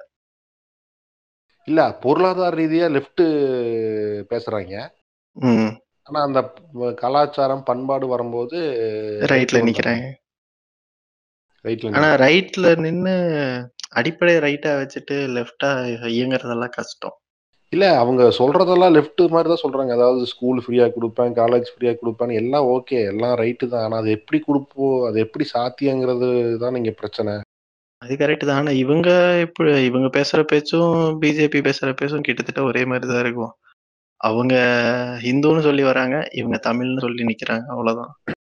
இல்ல 1.68 1.82
பொருளாதார 2.04 2.54
ரீதியா 2.62 2.88
லெஃப்ட் 2.96 3.24
பேசுறாங்க. 4.32 4.76
ஆனா 6.08 6.20
அந்த 6.28 6.40
கலாச்சாரம் 7.02 7.68
பண்பாடு 7.70 8.06
வரும்போது 8.14 8.58
ரைட்ல 9.34 9.62
நிக்கிறாங்க. 9.68 10.08
ரைட்ல 11.66 11.96
ஆனா 11.98 12.10
ரைட்ல 12.26 12.68
நின்னு 12.86 13.16
அடிப்படை 14.00 14.36
ரைட்டா 14.46 14.72
வச்சுட்டு 14.82 15.16
லெஃப்டா 15.38 15.70
இயங்குறதெல்லாம் 16.16 16.76
கஷ்டம். 16.80 17.16
இல்ல 17.74 17.86
அவங்க 18.02 18.24
சொல்றதெல்லாம் 18.38 18.94
லெஃப்ட் 18.96 19.22
மாதிரி 19.34 19.50
தான் 19.52 19.64
சொல்றாங்க. 19.64 19.92
அதாவது 19.98 20.24
ஸ்கூல் 20.32 20.58
ஃப்ரீயா 20.64 20.86
கொடுப்பேன் 20.96 21.36
காலேஜ் 21.42 21.70
ஃப்ரீயா 21.74 21.94
கொடுப்பேன் 22.02 22.34
எல்லாம் 22.42 22.66
ஓகே 22.76 22.98
எல்லாம் 23.12 23.36
ரைட்டு 23.42 23.66
தான். 23.74 23.86
ஆனா 23.88 23.98
அது 24.02 24.10
எப்படி 24.18 24.40
கொடுப்போம் 24.48 24.98
அது 25.10 25.20
எப்படி 25.26 25.46
சாத்தியங்கிறது 25.54 26.30
தான் 26.64 26.80
இங்க 26.80 26.94
பிரச்சனை. 27.02 27.36
அது 28.02 28.16
கரெக்ட் 28.16 28.46
தான். 28.46 28.58
ஆனா 28.58 28.72
இவங்க 28.76 29.10
எப்படி 29.40 29.86
இவங்க 29.86 30.08
பேசுற 30.08 30.44
பேச்சும் 30.44 30.94
பிஜேபி 31.22 31.60
பேசுற 31.62 31.96
பேச்சும் 31.96 32.22
கிட்டத்தட்ட 32.22 32.64
ஒரே 32.64 32.86
மாதிரி 32.86 33.08
தான் 33.08 33.20
இருக்கும். 33.20 33.54
அவங்க 34.22 34.56
ஹிந்துன்னு 35.22 35.62
சொல்லி 35.62 35.84
வராங்க 35.84 36.28
இவங்க 36.32 36.60
தமிழ்னு 36.64 37.00
சொல்லி 37.00 37.24
நிக்கிறாங்க 37.24 37.66
அவ்வளவுதான். 37.68 38.12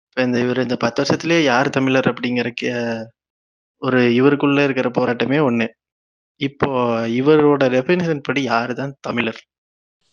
இப்ப 0.07 0.21
இந்த 0.21 0.39
இவர் 0.39 0.57
இந்த 0.57 0.75
பத்து 0.75 1.03
வருஷத்துலயே 1.03 1.43
யார் 1.43 1.69
தமிழர் 1.69 2.13
அப்படிங்கிற 2.13 2.53
கே- 2.61 3.05
ஒரு 3.81 3.99
இவருக்குள்ள 4.19 4.63
இருக்கிற 4.63 4.89
போராட்டமே 4.89 5.39
ஒண்ணு. 5.49 5.67
இப்போ 6.41 6.67
இவரோட 7.15 7.63
டெபினிஷன் 7.69 8.23
படி 8.23 8.43
யாரு 8.43 8.75
தான் 8.75 8.95
தமிழர்? 9.01 9.41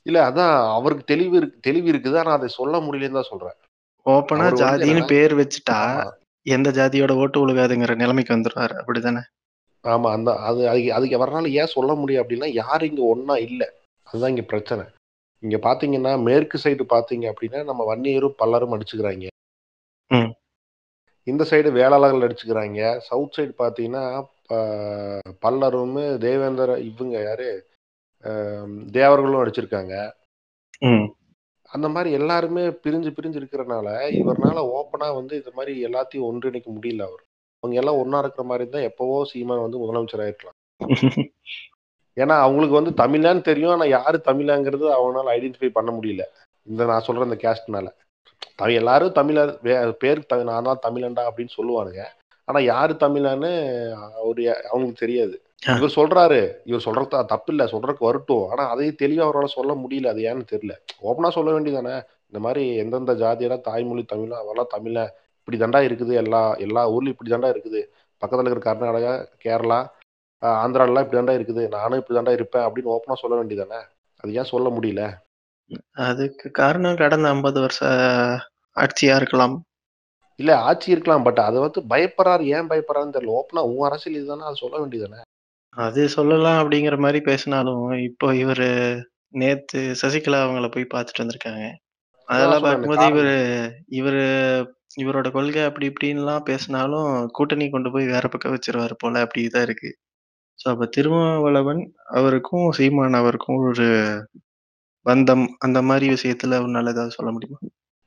இல்ல 0.06 0.30
அதான் 0.30 0.72
அவருக்கு 0.72 1.04
தெளிவு 1.04 1.36
இருக்கு 1.36 1.58
தெளிவு 1.60 1.92
இருக்குது 1.92 2.18
ஆனா 2.18 2.32
அதை 2.32 2.48
சொல்ல 2.48 2.78
முடியலன்னு 2.78 3.12
தான் 3.12 3.30
சொல்றேன். 3.30 3.56
ஓப்பனா 4.06 4.44
அவர் 4.44 4.52
வந்து 4.52 4.62
ஜாதின்னு 4.64 4.90
என்னன்னா- 4.92 5.06
பேர் 5.06 5.34
வச்சுட்டா 5.36 5.78
ஆமா. 5.94 6.10
எந்த 6.46 6.70
ஜாதியோட 6.70 7.12
ஓட்டு 7.14 7.38
உழுகாதுங்கிற 7.42 7.94
நிலைமைக்கு 7.96 8.36
வந்துருவாரு. 8.36 8.74
அப்படிதானே? 8.80 9.22
ஆமா 9.84 10.08
அந்த 10.10 10.30
அது 10.48 10.68
அதுக்கு 10.68 10.90
அதுக்கு 10.94 11.16
அவரால் 11.16 11.48
ஏன் 11.52 11.72
சொல்ல 11.76 11.94
முடியும் 11.94 12.22
அப்படின்னா 12.22 12.48
யாரும் 12.52 12.88
இங்க 12.88 13.02
ஒண்ணா 13.02 13.36
இல்ல. 13.46 13.62
அதுதான் 14.06 14.30
இங்க 14.30 14.42
பிரச்சனை. 14.42 14.84
இங்க 15.42 15.56
பாத்தீங்கன்னா 15.58 16.22
மேற்கு 16.22 16.58
சைடு 16.64 16.84
பாத்தீங்க 16.88 17.32
அப்படின்னா 17.32 17.64
நம்ம 17.64 17.84
வன்னியரும் 17.84 18.38
பல்லரும் 18.42 18.74
அடிச்சுக்கிறாங்க. 18.74 19.26
ம். 20.10 20.30
இந்த 21.26 21.44
சைடு 21.50 21.72
வேளாளர்கள் 21.72 22.24
அடிச்சுக்கிறாங்க. 22.26 22.80
சவுத் 23.08 23.34
சைடு 23.36 23.52
பாத்தீங்கன்னா 23.58 24.04
பல்லரும் 25.42 25.96
தேவேந்திர 26.18 26.70
இவங்க 26.90 27.22
யாரு? 27.22 27.48
தேவர்களும் 28.90 29.42
அடிச்சிருக்காங்க. 29.42 29.94
ம். 30.82 31.06
அந்த 31.72 31.88
மாதிரி 31.88 32.10
எல்லாருமே 32.14 32.62
பிரிஞ்சு 32.84 33.10
பிரிஞ்சு 33.16 33.38
இருக்கிறனால 33.40 33.88
இவர்னால 34.20 34.58
ஓப்பனா 34.72 35.14
வந்து 35.14 35.36
இது 35.36 35.52
மாதிரி 35.54 35.84
எல்லாத்தையும் 35.84 36.28
ஒன்றிணைக்க 36.30 36.68
முடியல 36.76 37.02
அவர். 37.02 37.22
அவங்க 37.62 37.76
எல்லாம் 37.80 38.00
ஒன்னா 38.00 38.18
இருக்கிற 38.18 38.46
மாதிரி 38.46 38.70
தான் 38.70 38.82
எப்பவோ 38.82 39.24
சீமான் 39.24 39.64
வந்து 39.64 39.80
முதலமைச்சர் 39.82 40.24
ஆயிருக்கலாம் 40.24 40.58
ஏன்னா 42.16 42.36
அவங்களுக்கு 42.38 42.78
வந்து 42.80 42.92
தமிழான்னு 43.02 43.40
தெரியும். 43.40 43.70
ஆனா 43.70 43.84
யாரு 43.84 44.18
தமிழாங்கிறது 44.24 44.86
அவனால 44.96 45.28
ஐடென்டிஃபை 45.36 45.68
பண்ண 45.68 45.90
முடியல. 45.92 46.24
இந்த 46.66 46.84
நான் 46.84 47.04
சொல்ற 47.06 47.22
இந்த 47.24 47.38
கேஸ்ட்னால 47.44 47.88
தமிழ் 48.56 48.74
எல்லாரும் 48.74 49.12
தமிழர் 49.12 49.52
வே- 49.62 49.92
பேருக்கு 49.92 50.30
தமிழ் 50.32 50.44
நான் 50.44 50.68
தான் 50.70 50.84
தமிழன்டா 50.86 51.22
அப்படின்னு 51.28 51.54
சொல்லுவானுங்க. 51.56 52.02
ஆனா 52.48 52.60
யாரு 52.64 52.94
தமிழான்னு 53.00 53.50
அவரு 54.20 54.42
அவங்களுக்கு 54.64 55.06
தெரியாது. 55.06 55.36
இவர் 55.62 55.96
சொல்றாரு. 55.96 56.38
இவர் 56.64 56.84
சொல்றது 56.86 57.24
தப்பு 57.32 57.50
இல்ல 57.52 57.64
சொல்றதுக்கு 57.64 58.08
வரட்டும் 58.08 58.48
ஆனா 58.50 58.62
அதையும் 58.68 59.00
தெளிவா 59.02 59.24
அவரால் 59.26 59.56
சொல்ல 59.58 59.72
முடியல. 59.74 60.12
அது 60.12 60.22
ஏன்னு 60.30 60.44
தெரியல. 60.52 60.74
ஓப்பனா 61.02 61.28
சொல்ல 61.28 61.50
வேண்டியதானே 61.52 61.94
இந்த 62.26 62.40
மாதிரி 62.46 62.76
எந்தெந்த 62.76 63.12
ஜாதியெல்லாம் 63.12 63.66
தாய்மொழி 63.68 64.04
தமிழ் 64.04 64.40
அவெல்லாம் 64.42 64.72
தமிழ 64.76 64.96
இப்படி 65.38 65.58
தாண்டா 65.58 65.80
இருக்குது. 65.88 66.12
எல்லா 66.22 66.42
எல்லா 66.66 66.82
ஊர்லயும் 66.90 67.14
இப்படி 67.14 67.30
தாண்டா 67.30 67.50
இருக்குது. 67.54 67.80
பக்கத்துல 68.22 68.48
இருக்கிற 68.48 68.66
கர்நாடகா 68.68 69.12
கேரளா 69.44 69.80
ஆந்திராலாம் 70.42 71.04
இப்படி 71.04 71.18
தாண்டா 71.20 71.34
இருக்குது. 71.38 71.68
நானும் 71.68 71.98
இப்படி 71.98 72.18
தாண்டா 72.18 72.32
இருப்பேன் 72.32 72.66
அப்படின்னு 72.66 72.94
ஓப்பனா 72.94 73.16
சொல்ல 73.22 73.36
வேண்டியதானே 73.40 73.80
அது 74.24 74.34
ஏன் 74.34 74.50
சொல்ல 74.52 74.68
முடியல? 74.68 75.02
அதுக்கு 76.06 76.46
காரணம் 76.50 76.96
கடந்த 76.96 77.28
ஐம்பது 77.28 77.58
வருஷ 77.60 77.80
ஆட்சியா 78.76 79.14
இருக்கலாம். 79.16 79.54
இல்ல 80.38 80.52
ஆட்சி 80.58 80.88
இருக்கலாம். 80.90 81.24
பட் 81.24 81.38
அதை 81.38 81.58
வந்து 81.60 81.80
பயப்படுறாரு. 81.92 82.44
ஏன் 82.56 82.70
பயப்படுறாருன்னு 82.70 83.16
தெரியல. 83.16 83.36
ஓப்பனா 83.40 83.62
உன் 83.72 83.86
அரசியல் 83.90 84.18
இதுதானே. 84.18 84.42
அது 84.42 84.56
சொல்ல 84.56 84.76
வேண்டியதானே 84.78 85.20
அது 85.76 86.08
சொல்லலாம் 86.08 86.58
அப்படிங்கிற 86.62 86.96
மாதிரி 86.98 87.20
பேசினாலும் 87.20 87.84
இப்போ 88.08 88.26
இவரு 88.34 88.68
நேத்து 89.34 89.80
சசிகலா 90.02 90.38
அவங்கள 90.44 90.68
போய் 90.68 90.92
பார்த்துட்டு 90.94 91.22
வந்திருக்காங்க. 91.22 91.62
அதெல்லாம் 92.28 92.62
பார்க்கும்போது 92.62 93.00
காரணம். 93.00 93.12
இவரு 93.12 93.36
இவரு 93.90 94.24
இவரோட 94.96 95.28
கொள்கை 95.30 95.62
அப்படி 95.64 95.86
இப்படின்லாம் 95.90 96.46
பேசினாலும் 96.46 97.10
கூட்டணி 97.28 97.66
கொண்டு 97.70 97.90
போய் 97.90 98.06
வேற 98.06 98.28
பக்கம் 98.28 98.54
வச்சிருவாரு 98.54 98.94
போல 98.98 99.22
அப்படிதான் 99.24 99.62
இருக்கு. 99.62 99.90
ஸோ 100.58 100.66
அப்ப 100.68 100.86
திருமாவளவன் 100.86 101.80
அவருக்கும் 102.10 102.66
சீமான் 102.70 103.20
அவருக்கும் 103.20 103.60
ஒரு 103.70 103.86
பந்தம் 105.06 105.46
அந்த 105.58 105.78
மாதிரி 105.82 106.08
விஷயத்துல 106.08 106.58
உன்னால 106.58 106.92
ஏதாவது 106.92 107.16
சொல்ல 107.16 107.30
முடியுமா? 107.32 107.58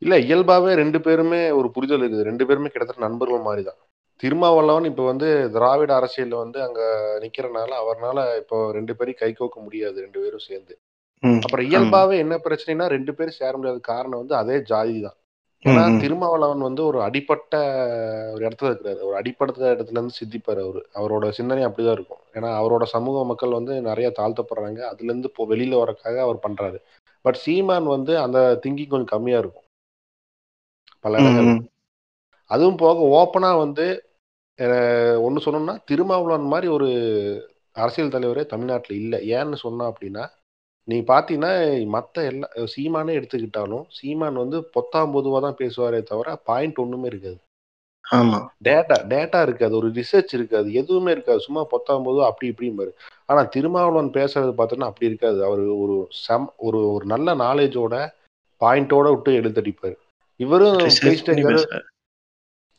இல்ல 0.02 0.16
இயல்பாவே 0.20 0.72
ரெண்டு 0.74 1.02
பேருமே 1.02 1.42
ஒரு 1.52 1.68
புரிதல் 1.72 2.04
இருக்குது. 2.04 2.24
ரெண்டு 2.24 2.46
பேருமே 2.46 2.70
கிட்டத்தட்ட 2.70 3.08
நண்பர்கள் 3.08 3.48
மாதிரி 3.48 3.64
தான். 3.64 3.80
திருமாவளவன் 4.24 4.84
இப்ப 4.84 5.06
வந்து 5.06 5.28
திராவிட 5.52 5.92
அரசியல்ல 5.94 6.36
வந்து 6.36 6.62
அங்க 6.62 6.82
நிக்கிறனால 7.22 7.72
அவர்னால 7.82 8.38
இப்போ 8.38 8.72
ரெண்டு 8.72 8.96
பேரையும் 8.96 9.22
கை 9.22 9.32
கோக்க 9.34 9.60
முடியாது 9.60 10.02
ரெண்டு 10.02 10.20
பேரும் 10.20 10.40
சேர்ந்து. 10.40 10.74
அப்புறம். 11.44 11.66
இயல்பாவே 11.68 12.18
என்ன 12.18 12.36
பிரச்சனைனா 12.38 12.88
ரெண்டு 12.88 13.16
பேரும் 13.16 13.34
சேர 13.34 13.58
முடியாத 13.58 13.80
காரணம் 13.84 14.18
வந்து 14.18 14.36
அதே 14.36 14.62
ஜாதி 14.62 15.02
தான். 15.02 15.18
ஏன்னா. 15.66 16.00
திருமாவளவன் 16.02 16.60
வந்து 16.60 16.86
ஒரு 16.86 17.02
அடிப்பட்ட 17.02 17.54
ஒரு 18.34 18.48
இடத்துல 18.48 18.70
இருக்கிறாரு. 18.72 19.02
ஒரு 19.02 19.16
அடிப்பட்ட 19.16 19.74
இடத்துல 19.74 19.98
இருந்து 19.98 20.20
சித்திப்பாரு 20.20 20.62
அவரு. 20.66 20.82
அவரோட 20.94 21.30
சிந்தனை 21.30 21.66
அப்படிதான் 21.66 21.92
இருக்கும். 21.92 22.22
ஏன்னா 22.34 22.50
அவரோட 22.62 22.84
சமூக 22.86 23.26
மக்கள் 23.26 23.50
வந்து 23.52 23.82
நிறைய 23.82 24.14
தாழ்த்தப்படுறாங்க. 24.20 24.80
அதுல 24.84 25.10
இருந்து 25.12 25.30
இப்போ 25.32 25.46
வெளியில 25.50 25.80
வரக்காக 25.84 26.18
அவர் 26.20 26.46
பண்றாரு. 26.48 26.80
பட் 27.26 27.40
சீமான் 27.46 27.86
வந்து 27.86 28.20
அந்த 28.20 28.40
திங்கிங் 28.64 28.88
கொஞ்சம் 28.88 29.14
கம்மியா 29.14 29.38
இருக்கும். 29.38 29.66
பல 31.00 31.18
இடங்கள். 31.18 31.50
அதுவும் 32.52 32.78
போக 32.78 32.98
ஓப்பனா 33.18 33.52
வந்து 33.58 33.86
ஒன்று 35.26 35.46
சொல்லணும்னா 35.46 35.76
திருமாவளவன் 35.90 36.52
மாதிரி 36.54 36.68
ஒரு 36.76 36.90
அரசியல் 37.76 38.14
தலைவரே 38.14 38.44
தமிழ்நாட்டில் 38.46 38.98
இல்லை. 38.98 39.20
ஏன்னு 39.30 39.58
சொன்னா 39.64 39.86
அப்படின்னா 39.92 40.26
நீ 40.88 40.98
பார்த்தீங்கன்னா 41.08 41.52
மற்ற 41.96 42.24
எல்லா 42.32 42.48
சீமானே 42.74 43.14
எடுத்துக்கிட்டாலும் 43.20 43.86
சீமான் 43.98 44.42
வந்து 44.44 44.58
பொத்தாம் 44.76 45.14
பொதுவாக 45.16 45.42
தான் 45.46 45.60
பேசுவாரே 45.62 46.00
தவிர 46.04 46.36
பாயிண்ட் 46.50 46.82
ஒன்றுமே 46.84 47.08
இருக்காது. 47.12 47.38
ஆமா. 48.06 48.40
டேட்டா 48.68 48.98
டேட்டா 49.14 49.40
இருக்காது. 49.48 49.74
ஒரு 49.80 49.88
ரிசர்ச் 49.90 50.34
இருக்காது. 50.38 50.68
எதுவுமே 50.74 51.12
இருக்காது. 51.12 51.40
சும்மா 51.40 51.62
பொத்தாம் 51.72 52.06
போது 52.08 52.20
அப்படி 52.26 52.50
இப்படிம்பாரு 52.52 52.92
ஆனா 53.30 53.42
திருமாவளவன் 53.56 54.12
பேசுறது 54.18 54.54
பார்த்தோன்னா 54.60 54.90
அப்படி 54.90 55.10
இருக்காது. 55.12 55.40
அவர் 55.48 55.64
ஒரு 55.84 55.96
செம் 56.26 56.48
ஒரு 56.68 56.82
ஒரு 56.94 57.06
நல்ல 57.06 57.36
நாலேஜோட 57.36 57.96
பாயிண்டோட 58.62 59.08
விட்டு 59.14 59.32
எழுத்தடிப்பாரு. 59.40 59.96
இவரும் 60.40 60.78
Research 60.80 61.02
பண்ணி 61.26 61.44
பேசிட்டே 61.44 61.52
பேசுறாரு. 61.52 61.86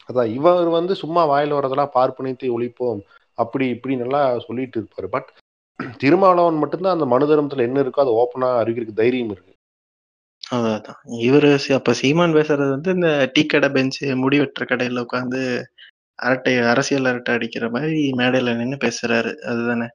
அதான் 0.08 0.30
இவர் 0.34 0.68
வந்து 0.70 0.94
சும்மா 0.94 1.22
வாயில 1.26 1.56
வரதெல்லாம் 1.58 1.94
பார்ப்பனைத்தை 1.94 2.48
ஒழிப்போம். 2.50 3.00
அப்படி 3.38 3.68
இப்படி 3.68 3.96
நல்லா 3.96 4.20
சொல்லிட்டு 4.38 4.78
இருப்பாரு. 4.80 5.06
பட் 5.06 5.28
திருமாவளவன் 6.00 6.58
மட்டும்தான் 6.58 6.92
அந்த 6.92 7.06
மனு 7.06 7.26
தர்மத்துல 7.26 7.62
என்ன 7.62 7.82
இருக்கோ 7.82 8.00
அதை 8.00 8.12
ஓப்பனா 8.14 8.48
அறிவிக்கிறதுக்கு 8.60 8.92
தைரியம் 8.94 9.30
இருக்கு. 9.30 9.52
அதான். 10.50 10.82
இவரு 11.20 11.48
அப்ப 11.74 11.92
சீமான் 11.92 12.34
பேசுறது 12.34 12.70
வந்து 12.70 12.90
இந்த 12.90 13.08
டீ 13.34 13.42
கடை 13.46 13.68
பெஞ்ச் 13.70 13.98
முடி 14.14 14.40
வெட்டுற 14.40 14.64
கடையில 14.64 15.04
உட்காந்து 15.06 15.40
அரட்டை 16.18 16.58
அரசியல் 16.64 17.04
அரட்டை 17.04 17.34
அடிக்கிற 17.34 17.70
மாதிரி 17.70 18.00
மேடையில 18.12 18.54
நின்னு 18.56 18.76
பேசுறாரு. 18.84 19.32
அதுதானே? 19.44 19.88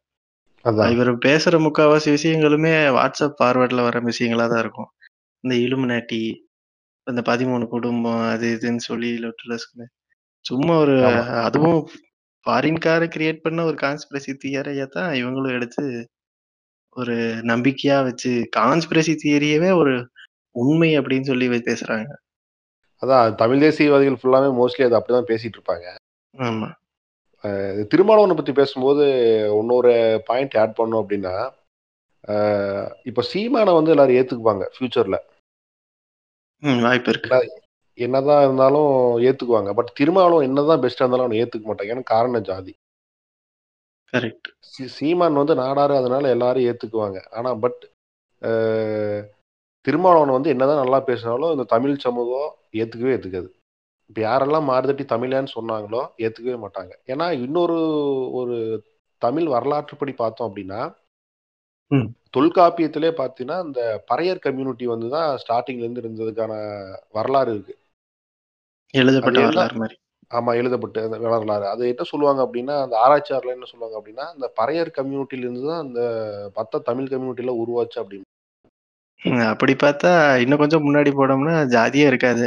அதான். 0.66 0.92
இவர் 0.92 1.12
பேசுற 1.26 1.56
முக்காவாசி 1.66 2.10
விஷயங்களுமே 2.18 2.74
வாட்ஸ்அப் 2.98 3.38
ஃபார்வர்ட்ல 3.40 3.82
வர 3.82 4.00
விஷயங்களா 4.02 4.48
தான் 4.48 4.60
இருக்கும். 4.60 4.90
இந்த 5.44 5.56
இலுமினாட்டி 5.58 6.22
இந்த 7.08 7.22
பதிமூணு 7.26 7.68
குடும்பம் 7.68 8.22
அது 8.28 8.48
இதுன்னு 8.56 8.84
சொல்லி 8.84 9.10
லொட்டுலஸ்க்கு 9.18 9.86
சும்மா 10.46 10.74
ஒரு 10.78 10.96
ஆமா. 11.08 11.22
அதுவும் 11.42 11.80
ஃபாரின்கார 12.46 13.04
கிரியேட் 13.14 13.42
பண்ண 13.42 13.64
ஒரு 13.64 13.78
கான்ஸ்பிரசி 13.78 14.34
தியரையை 14.38 14.86
தான் 14.90 15.12
இவங்களும் 15.14 15.56
எடுத்து 15.56 15.84
ஒரு 16.96 17.16
நம்பிக்கையா 17.46 17.98
வச்சு 18.04 18.32
கான்ஸ்பிரசி 18.58 19.14
தியரியவே 19.20 19.72
ஒரு 19.76 19.94
உண்மை 20.56 20.90
அப்படின்னு 21.00 21.24
சொல்லி 21.24 21.48
வை- 21.48 21.66
பேசுறாங்க. 21.68 22.10
அதான் 23.02 23.36
தமிழ் 23.36 23.62
தேசியவாதிகள் 23.62 24.20
ஃபுல்லாமே 24.20 24.50
மோஸ்ட்லி 24.58 24.86
அது 24.86 24.98
அப்படிதான் 24.98 25.30
பேசிட்டு 25.30 25.58
இருப்பாங்க. 25.58 25.86
ஆமா. 26.34 26.68
இது 27.70 27.84
திருமாவளவனை 27.88 28.36
பத்தி 28.36 28.54
பேசும்போது 28.54 29.06
இன்னொரு 29.54 29.94
பாயிண்ட் 30.28 30.58
ஆட் 30.60 30.78
பண்ணோம் 30.78 31.02
அப்படின்னா 31.02 31.36
அஹ், 32.24 32.90
இப்போ 33.06 33.22
சீமானை 33.30 33.72
வந்து 33.74 33.92
எல்லாரும் 33.92 34.18
ஏத்துக்குவாங்க 34.18 34.66
ஃபியூச்சர்ல 34.74 35.18
ம், 36.64 36.82
வாய்ப்பு 36.82 37.10
இருக்கு. 37.10 37.30
என்னதான் 38.02 38.44
இருந்தாலும் 38.44 39.18
ஏத்துக்குவாங்க. 39.18 39.74
பட் 39.74 39.94
திருமாவளவன் 39.94 40.46
என்னதான் 40.46 40.80
பெஸ்டா 40.80 41.04
இருந்தாலும் 41.04 41.26
அவனை 41.26 41.44
ஏத்துக்க 41.44 41.60
மாட்டாங்க 41.60 41.96
ஏன்னா 41.96 42.04
காரணம் 42.04 42.42
ஜாதி. 42.42 42.76
கரெக்ட் 44.12 44.50
சீ- 44.60 44.86
சீமான் 44.86 45.34
வந்து 45.34 45.56
நாடாரு 45.56 45.96
அதனால 45.96 46.30
எல்லாரும் 46.30 46.64
ஏத்துக்குவாங்க. 46.64 47.32
ஆனா 47.32 47.54
பட் 47.54 47.90
திருமாவளவன் 49.82 50.30
வந்து 50.30 50.50
என்னதான் 50.50 50.82
நல்லா 50.82 51.00
பேசினாலும் 51.00 51.52
இந்த 51.52 51.64
தமிழ் 51.64 51.98
சமூகம் 51.98 52.56
ஏத்துக்கவே 52.72 53.14
ஏத்துக்காது. 53.18 53.48
இப்ப 54.08 54.22
யாரெல்லாம் 54.22 54.64
மாறுதட்டி 54.64 55.04
தமிழான்னு 55.04 55.48
சொன்னாங்களோ 55.56 56.08
ஏத்துக்கவே 56.18 56.60
மாட்டாங்க. 56.60 56.92
ஏன்னா 57.08 57.32
இன்னொரு 57.32 57.80
ஒரு 58.32 58.84
தமிழ் 59.18 59.46
வரலாற்றுப்படி 59.46 60.12
பார்த்தோம் 60.12 60.56
அப்படின்னா. 60.56 61.00
தொல்காப்பியத்திலே 62.38 63.12
பார்த்தீங்கன்னா, 63.12 63.66
இந்த 63.66 64.04
பறையர் 64.12 64.40
கம்யூனிட்டி 64.40 64.86
வந்து 64.86 65.10
தான் 65.10 65.40
ஸ்டார்ட்டிங்ல 65.48 65.90
இருந்து 65.90 66.02
இருந்ததுக்கான 66.02 66.52
வரலாறு 67.12 67.54
இருக்கு. 67.54 67.78
எழுதப்பட்ட 68.94 69.40
வரலாறு 69.42 69.76
மாரி. 69.80 69.96
ஆமா 70.32 70.56
எழுதப்பட்ட 70.56 71.04
அந்த 71.04 71.30
வரலாறு. 71.30 71.66
அது 71.66 71.88
என்ன 71.88 72.04
சொல்லுவாங்க 72.04 72.42
அப்டின்னா, 72.46 72.82
அந்த 72.82 72.96
ஆராய்ச்சியாளர்லாம் 72.98 73.56
என்ன 73.56 73.66
சொல்லுவாங்க 73.66 73.98
அப்டின்னா, 74.00 74.26
அந்த 74.34 74.54
பறையர் 74.60 74.98
கம்யூனிட்டில 74.98 75.40
இருந்து 75.40 75.68
தான் 75.68 75.80
அந்த 75.80 76.02
மத்த 76.56 76.80
தமிழ் 76.82 77.06
கம்யூனிட்டிலாம் 77.06 77.62
உருவாச்சு 77.64 78.00
அப்டின்னு. 78.02 78.28
ம். 79.22 79.42
அப்படி 79.48 79.76
பார்த்தா, 79.76 80.12
இன்னும் 80.38 80.58
கொஞ்சம் 80.58 80.84
முன்னாடி 80.84 81.12
போனோம்னா 81.12 81.68
ஜாதியே 81.68 82.06
இருக்காது. 82.06 82.46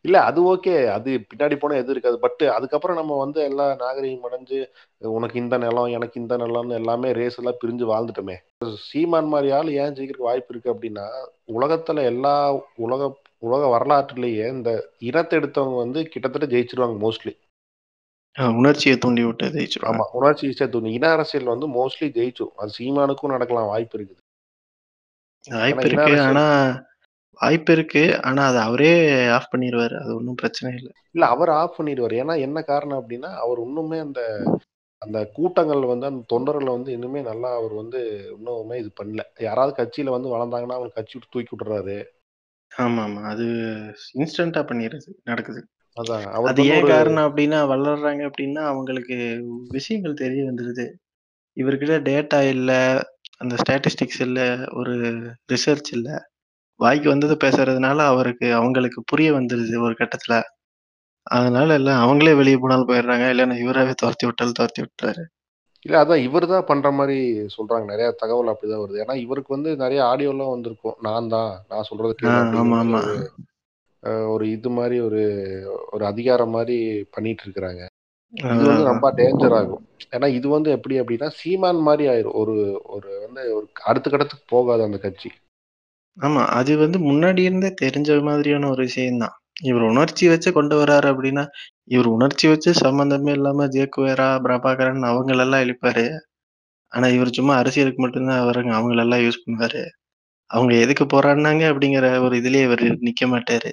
இல்ல 0.00 0.22
அது 0.22 0.54
ஓகே. 0.54 0.86
அது 0.86 1.26
பின்னாடி 1.34 1.56
போனா 1.56 1.74
எதுவும் 1.74 1.96
இருக்காது. 1.96 2.18
பட் 2.18 2.42
அதுக்கப்புறம் 2.48 2.96
நம்ம 2.96 3.18
வந்து 3.18 3.42
எல்லாம் 3.42 3.78
நாகரீகம் 3.78 4.26
அடைஞ்சு, 4.30 4.66
உனக்கு 4.98 5.38
இந்த 5.38 5.58
நிலம், 5.58 5.84
எனக்கு 5.84 6.20
இந்த 6.20 6.36
நிலம்னு 6.36 6.70
எல்லாமே 6.70 7.12
ரேஸ் 7.12 7.38
எல்லாம் 7.38 7.60
பிரிஞ்சு 7.60 7.90
வாழ்ந்துட்டோமே. 7.92 8.36
சீமான் 8.74 9.52
ஆள் 9.52 9.68
ஏன் 9.68 9.92
ஜெயிக்கிறதுக்கு 9.92 10.28
வாய்ப்பு 10.28 10.54
இருக்கு 10.54 10.72
அப்டின்னா, 10.74 11.06
உலகத்துல 11.46 12.02
எல்லா 12.04 12.62
உலக 12.76 13.20
உலக 13.38 13.66
வரலாற்றிலேயே 13.66 14.48
இந்த 14.48 14.88
இனத்த 15.00 15.38
எடுத்தவங்க 15.38 15.76
வந்து 15.76 16.08
கிட்டத்தட்ட 16.08 16.56
ஜெயிச்சுருவாங்க 16.56 16.96
மோஸ்ட்லி. 17.04 17.32
உணர்ச்சிய 18.36 18.98
தூண்டி 18.98 19.24
விட்டு 19.24 19.46
ஜெயிச்சுருவாங்க. 19.46 19.96
ஆமா. 19.96 20.04
உணர்ச்சி 20.12 20.48
ஈஸியா 20.48 20.68
தூண்டும். 20.68 20.92
இன 20.92 21.10
அரசியல் 21.10 21.46
வந்து 21.46 21.68
மோஸ்ட்லி 21.68 22.08
ஜெயிச்சுரும். 22.10 22.54
அது 22.56 22.72
சீமானுக்கும் 22.78 23.26
நடக்கலாம் 23.26 23.66
வாய்ப்பு 23.66 23.98
இருக்குது. 23.98 24.20
வாய்ப்பு 25.50 25.84
இருக்கு. 25.84 26.20
ஆனா 26.20 26.44
வாய்ப்பு 27.42 27.72
இருக்கு. 27.72 28.22
ஆனா 28.22 28.46
அத 28.46 28.62
அவரே 28.62 29.26
ஆஃப் 29.28 29.54
பண்ணிருவாரு. 29.54 30.02
அது 30.02 30.16
ஒண்ணும் 30.16 30.34
பிரச்சனை 30.34 30.76
இல்ல. 30.76 30.90
இல்ல 31.12 31.26
அவர் 31.26 31.48
ஆஃப் 31.48 31.80
பண்ணிருவாரு. 31.80 32.14
ஏன்னா 32.22 32.40
என்ன 32.40 32.62
காரணம் 32.62 32.98
அப்டின்னா, 32.98 33.30
அவர் 33.36 33.60
இன்னுமே 33.60 34.00
அந்த 34.00 34.20
அந்த 35.02 35.26
கூட்டங்கள் 35.26 35.84
வந்து 35.84 36.06
அந்த 36.06 36.24
தொண்டர்கள 36.32 36.64
வந்து 36.64 36.96
இன்னுமே 36.96 37.22
நல்லா 37.22 37.54
அவர் 37.54 37.72
வந்து 37.72 38.00
இன்னுமே 38.38 38.76
இது 38.76 38.90
பண்ணல. 39.02 39.20
யாராவது 39.38 39.72
கட்சியில 39.78 40.10
வந்து 40.10 40.28
வளர்ந்தாங்கன்னா, 40.28 40.76
அவங்க 40.76 40.88
கட்சி 40.88 41.18
விட்டு 41.18 41.28
தூக்கி 41.30 41.56
விட்டுறாரு. 41.56 42.04
ஆமாமா. 42.78 43.22
அது 43.22 43.44
இன்ஸ்டன்ட்டா 44.14 44.62
பண்ணிறது. 44.62 45.08
நடக்குது. 45.24 45.66
அதான். 45.96 46.22
அது 46.42 46.66
ஏன் 46.66 46.86
காரணம் 46.86 47.26
அப்டின்னா, 47.26 47.60
வளர்றாங்க 47.68 48.30
அப்டின்னா, 48.30 48.62
அவங்களுக்கு 48.64 49.16
விஷயங்கள் 49.68 50.14
தெரிய 50.14 50.44
வந்துருது. 50.44 50.86
இவர்கிட்ட 51.56 51.96
டேட்டா 52.10 52.48
இல்ல, 52.48 52.70
அந்த 53.38 53.56
ஸ்டாட்டிஸ்டிக்ஸ் 53.68 54.20
இல்ல, 54.20 54.64
ஒரு 54.72 54.94
ரிசர்ச் 55.52 55.90
இல்ல. 55.92 56.30
வாய்க்கு 56.82 57.08
வந்தத 57.14 57.34
பேசுறதுனால 57.44 57.98
அவருக்கு 58.06 58.48
அவங்களுக்கு 58.54 59.00
புரிய 59.06 59.28
வந்துருது 59.32 59.84
ஒரு 59.88 59.96
கட்டத்துல. 59.98 60.34
அதனால 61.26 61.74
எல்லாம் 61.74 62.02
அவங்களே 62.04 62.32
வெளிய 62.34 62.56
போனாலும் 62.58 62.88
போயிடுறாங்க. 62.88 63.26
இல்லன்னா 63.34 63.56
இவராவே 63.64 63.94
தொரத்தி 64.02 64.24
விட்டாலும் 64.26 64.58
தொரத்தி 64.60 64.80
விட்டுறாரு. 64.82 65.24
இல்ல 65.86 65.96
அதான் 66.02 66.24
இவரு 66.24 66.46
தான் 66.46 66.64
பண்ற 66.64 66.90
மாரி 66.90 67.16
சொல்றாங்க. 67.56 67.86
நெறைய 67.92 68.08
தகவல் 68.12 68.50
அப்டிதான் 68.52 68.82
வருது. 68.82 69.02
ஏன்னா 69.04 69.14
இவருக்கு 69.16 69.56
வந்து 69.56 69.70
நெறைய 69.76 70.00
ஆடியோலாம் 70.02 70.54
வந்திருக்கும். 70.54 70.96
நான் 71.00 71.28
தான், 71.28 71.52
நான் 71.70 71.88
ஆமாமா. 72.60 73.00
ஒரு 74.32 74.44
இது 74.50 74.70
மாரி 74.70 74.96
ஒரு 75.00 75.20
ஒரு 75.92 76.04
அதிகாரம் 76.06 76.50
மாரி 76.50 76.76
பண்ணிட்டு 77.10 77.42
இருக்கிறாங்க. 77.44 77.82
இது 78.34 78.64
வந்து. 78.64 78.84
ரொம்ப 78.84 79.06
டேஞ்சர் 79.18 79.56
ஆகும். 79.58 79.82
ஏன்னா 80.10 80.28
இது 80.28 80.48
வந்து 80.48 80.70
எப்டி 80.76 80.96
அப்டின்னா, 81.00 81.28
சீமான் 81.40 81.82
மாரி 81.82 82.06
ஆயிரும். 82.06 82.34
ஒரு 82.34 82.54
ஒரு 82.86 83.08
வந்து 83.24 83.42
ஒரு 83.56 83.66
அடுத்த 83.84 84.06
கட்டத்துக்கு 84.10 84.46
போகாது 84.48 84.82
அந்த 84.82 84.98
கட்சி. 84.98 85.30
ஆமா. 86.16 86.42
அது 86.58 86.72
வந்து 86.80 86.98
முன்னாடி 87.06 87.42
இருந்தே 87.48 87.70
தெரிஞ்ச 87.80 88.10
மாதிரியான 88.22 88.68
ஒரு 88.70 88.82
விஷயம் 88.88 89.20
தான். 89.22 89.34
இவர் 89.62 89.84
உணர்ச்சி 89.90 90.24
வச்சு 90.32 90.50
கொண்டு 90.52 90.74
வராரு 90.80 91.06
அப்படின்னா 91.12 91.44
இவர் 91.90 92.08
உணர்ச்சி 92.14 92.46
வச்சு 92.52 92.70
சம்மந்தமே 92.82 93.32
இல்லாம 93.38 93.66
ஜேக்குவேரா, 93.74 94.28
பிரபாகரன் 94.46 95.08
அவங்களெல்லாம் 95.10 95.64
இழுப்பாரு. 95.66 96.04
ஆனா 96.92 97.08
இவர் 97.16 97.36
சும்மா 97.38 97.54
அரசியலுக்கு 97.62 98.02
மட்டும்தான் 98.04 98.40
தான் 98.40 98.78
அவங்களெல்லாம் 98.78 99.24
யூஸ் 99.26 99.42
பண்ணுவாரு. 99.44 99.82
அவங்க 100.50 100.74
எதுக்கு 100.84 101.06
போராடுனாங்க 101.14 101.64
அப்படிங்கிற 101.72 102.06
ஒரு 102.26 102.36
இதுலயே 102.42 102.66
இவர் 102.68 102.86
நிக்க 103.08 103.24
மாட்டாரு. 103.34 103.70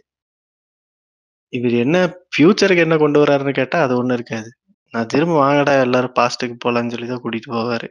இவர் 1.53 1.75
என்ன 1.83 1.97
ஃபியூச்சருக்கு 2.31 2.85
என்ன 2.85 2.95
கொண்டு 2.97 3.19
வராருன்னு 3.21 3.53
கேட்டா, 3.59 3.77
அது 3.85 3.93
ஒண்ணும் 3.95 4.17
இருக்காது. 4.17 4.49
நான் 4.93 5.11
திரும்ப 5.13 5.35
வாங்கடா 5.41 5.73
எல்லாரும் 5.85 6.15
பாஸ்ட்டுக்கு 6.19 6.55
போலான்னு 6.63 6.93
சொல்லி 6.93 7.07
தான் 7.07 7.23
கூட்டிட்டு 7.23 7.51
போவாரு. 7.55 7.87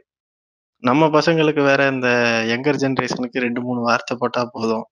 நம்ம 0.83 1.03
பசங்களுக்கு 1.13 1.61
வேற 1.67 1.81
இந்த 1.93 2.09
யங்கர் 2.49 2.79
ஜென்ரேஷனுக்கு 2.81 3.39
2, 3.41 3.61
3 3.63 3.81
வார்த்தை 3.87 4.13
போட்டா 4.19 4.41
போதும். 4.53 4.85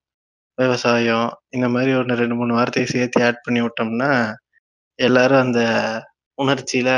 விவசாயம் 0.57 1.27
இந்த 1.55 1.67
மாரி 1.73 1.91
ஒண்ணு 1.99 2.15
2, 2.17 2.35
3 2.39 2.53
வார்த்தைய 2.57 2.87
சேர்த்து 2.93 3.19
ஆட் 3.27 3.43
பண்ணி 3.45 3.61
விட்டோம்னா, 3.63 4.09
எல்லாரும் 4.99 5.43
அந்த 5.45 5.61
உணர்ச்சியில, 6.37 6.89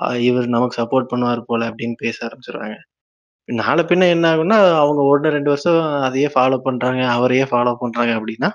அ 0.00 0.08
இவரு 0.28 0.48
நமக்கு 0.54 0.78
சப்போர்ட் 0.80 1.10
பண்ணுவாரு 1.12 1.42
போல 1.48 1.68
அப்படின்னு 1.70 1.96
பேச 2.02 2.16
ஆரம்பிச்சுருவாங்க. 2.28 2.76
நாள 3.48 3.78
பின்ன 3.88 4.08
என்ன 4.14 4.26
ஆகும்னா, 4.32 4.58
அவங்க 4.82 5.02
1, 5.10 5.28
2 5.32 5.50
வருஷம் 5.54 5.78
அதையே 6.06 6.30
ஃபாலோ 6.34 6.58
பண்றாங்க, 6.66 7.02
அவரையே 7.16 7.46
ஃபாலோ 7.52 7.74
பண்றாங்க 7.82 8.14
அப்படின்னா 8.18 8.50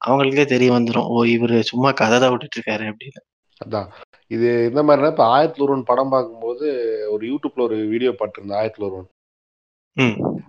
அவங்களுக்கே 0.00 0.46
தெரிய 0.50 0.70
வந்துரும். 0.74 1.08
ஓ! 1.12 1.18
இவரு 1.34 1.58
சும்மா 1.70 1.90
கத 2.00 2.14
தான் 2.22 2.32
விட்டுட்டு 2.32 2.58
இருக்காரு 2.58 2.84
அப்படின்னு 2.90 3.20
அதான். 3.60 3.88
இது 4.30 4.48
எந்த 4.68 4.80
மாரினா, 4.88 5.10
இப்ப 5.14 5.26
1001 5.32 5.84
படம் 5.90 6.12
பார்க்கும்போது 6.14 6.66
ஒரு 7.14 7.24
யூடியூப்ல 7.30 7.64
ஒரு 7.68 7.78
வீடியோ 7.92 8.12
பார்த்திருந்தேன் 8.16 8.60
1001. 8.60 8.86
ஒருவன்". 8.90 9.10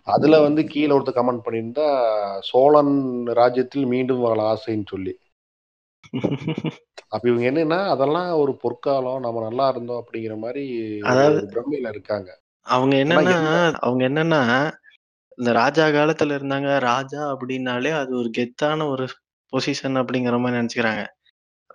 அதுல 0.04 0.40
வந்து 0.42 0.62
கீழ 0.64 0.90
ஒருத்தன் 0.94 1.18
கமெண்ட் 1.20 1.46
பண்ணியிருந்தா, 1.46 1.88
சோழன் 2.40 2.94
ராஜ்யத்தில் 3.34 3.86
மீண்டும் 3.86 4.20
வாழ 4.20 4.40
ஆசைன்னு 4.44 4.88
சொல்லி. 4.90 5.14
அப்ப 7.08 7.24
இவங்க 7.30 7.46
என்னன்னா, 7.52 7.80
அதெல்லாம் 7.88 8.30
ஒரு 8.34 8.54
பொற்காலம். 8.56 9.20
நம்ம 9.20 9.44
நல்லா 9.44 9.68
இருந்தோம் 9.68 10.04
அதாவது 11.04 11.38
ஒரு 11.38 11.48
பிரமையில 11.54 11.90
இருக்காங்க. 11.90 12.30
அவங்க 12.66 12.96
என்னன்னா 12.96 13.34
என்ன 13.36 13.74
அவங்க 13.80 14.04
என்னன்னா, 14.10 14.42
இந்த 15.38 15.52
ராஜா 15.52 15.86
காலத்துல 15.88 16.38
இருந்தாங்க. 16.38 16.70
ராஜா 16.80 17.22
அப்டின்னாலே 17.34 17.92
அது 17.92 18.12
ஒரு 18.18 18.30
கெத்தான 18.38 18.88
ஒரு 18.90 19.06
பொசிஷன் 19.54 20.00
அப்டிங்கிற 20.02 20.38
மாரி 20.40 20.58
நெனச்சுக்கிறாங்க. 20.58 21.04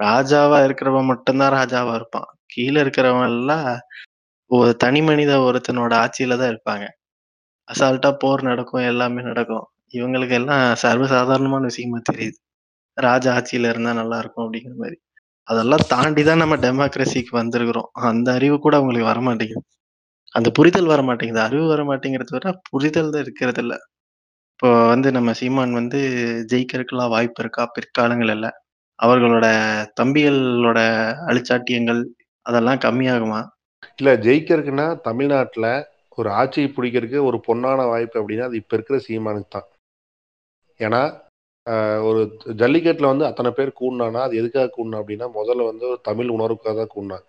ராஜாவா 0.01 0.59
இருக்கிறவன் 0.65 1.05
மட்டும் 1.05 1.39
தான் 1.39 1.55
ராஜாவா 1.55 1.95
இருப்பான். 1.95 2.29
கீழ 2.55 2.75
இருக்கிறவன் 2.85 3.29
எல்லாம் 3.33 3.69
ஒரு 4.51 4.77
தனி 4.77 5.01
மனித 5.03 5.33
ஒருத்தனோட 5.39 5.93
ஆட்சியில 6.05 6.39
தான் 6.39 6.53
இருப்பாங்க. 6.55 6.87
அசால்ட்டா 7.73 8.11
போர் 8.19 8.43
நடக்கும், 8.43 8.83
எல்லாமே 8.83 9.23
நடக்கும். 9.23 9.67
இவங்களுக்கு 9.93 10.31
எல்லாம் 10.31 10.65
சர்வசாதாரணமான 10.83 11.61
விஷயமா 11.61 11.99
தெரியுது. 12.13 12.39
ராஜா 12.97 13.35
ஆட்சியில 13.37 13.69
இருந்தா 13.69 13.93
நல்லா 13.93 14.19
இருக்கும் 14.19 14.45
அப்படிங்கிற 14.45 14.75
மாரி. 14.75 14.97
அதெல்லாம் 15.49 15.85
தாண்டி 15.89 16.23
தான் 16.23 16.39
நம்ம 16.39 16.57
டெமோக்ரஸிக்கு 16.57 17.33
வந்திருக்கிறோம். 17.41 17.89
அந்த 17.93 18.33
அறிவு 18.33 18.59
கூட 18.59 18.77
அவங்களுக்கு 18.77 19.11
வரமாட்டேங்குது. 19.11 19.65
அந்த 20.35 20.51
புரிதல் 20.51 20.87
வரமாட்டேங்குது. 20.87 21.39
அறிவு 21.39 21.65
வரமாட்டேங்கிறத 21.75 22.31
விட 22.31 22.61
புரிதல் 22.71 23.11
தான் 23.11 23.25
இருக்கிறதில்ல. 23.27 23.75
இப்போ 24.53 24.71
வந்து 24.87 25.13
நம்ம 25.13 25.33
சீமான் 25.33 25.73
வந்து 25.73 26.01
ஜெயிக்கிறதுக்கெல்லாம் 26.53 27.09
வாய்ப்பு 27.09 27.43
இருக்கா 27.43 27.63
பிற்காலங்கள்ல? 27.77 28.49
அவர்களோட 28.99 29.47
தம்பிகளோட 30.01 30.81
அழிச்சாட்டியங்கள் 31.31 32.01
அதெல்லாம் 32.47 32.79
கம்மியாகுமா? 32.79 33.41
இல்ல 33.99 34.11
ஜெயிக்கிறதுக்குன்னா, 34.17 34.87
தமிழ்நாட்டுல 35.01 35.67
ஒரு 36.19 36.29
ஆட்சியை 36.41 36.69
பிடிக்கிறதுக்கு 36.77 37.21
ஒரு 37.29 37.39
பொன்னான 37.47 37.87
வாய்ப்பு 37.87 38.21
அப்படின்னா 38.21 38.49
அது 38.49 38.61
இப்போ 38.63 38.75
இருக்கிற 38.77 38.99
சீமானுக்கு 39.07 39.51
தான். 39.51 39.69
ஏன்னா, 40.81 41.01
ஒரு 42.09 42.21
ஜல்லிக்கட்டில் 42.61 43.11
வந்து 43.11 43.29
அத்தனை 43.29 43.51
பேர் 43.53 43.79
கூடினானா 43.81 44.21
அது 44.27 44.41
எதுக்காக 44.41 44.71
கூடணும் 44.71 45.01
அப்படின்னா 45.03 45.27
முதல்ல 45.39 45.67
வந்து 45.71 45.85
ஒரு 45.93 46.01
தமிழ் 46.11 46.31
உணர்வுக்காக 46.37 46.75
தான் 46.75 46.95
கூடினாங்க 46.95 47.27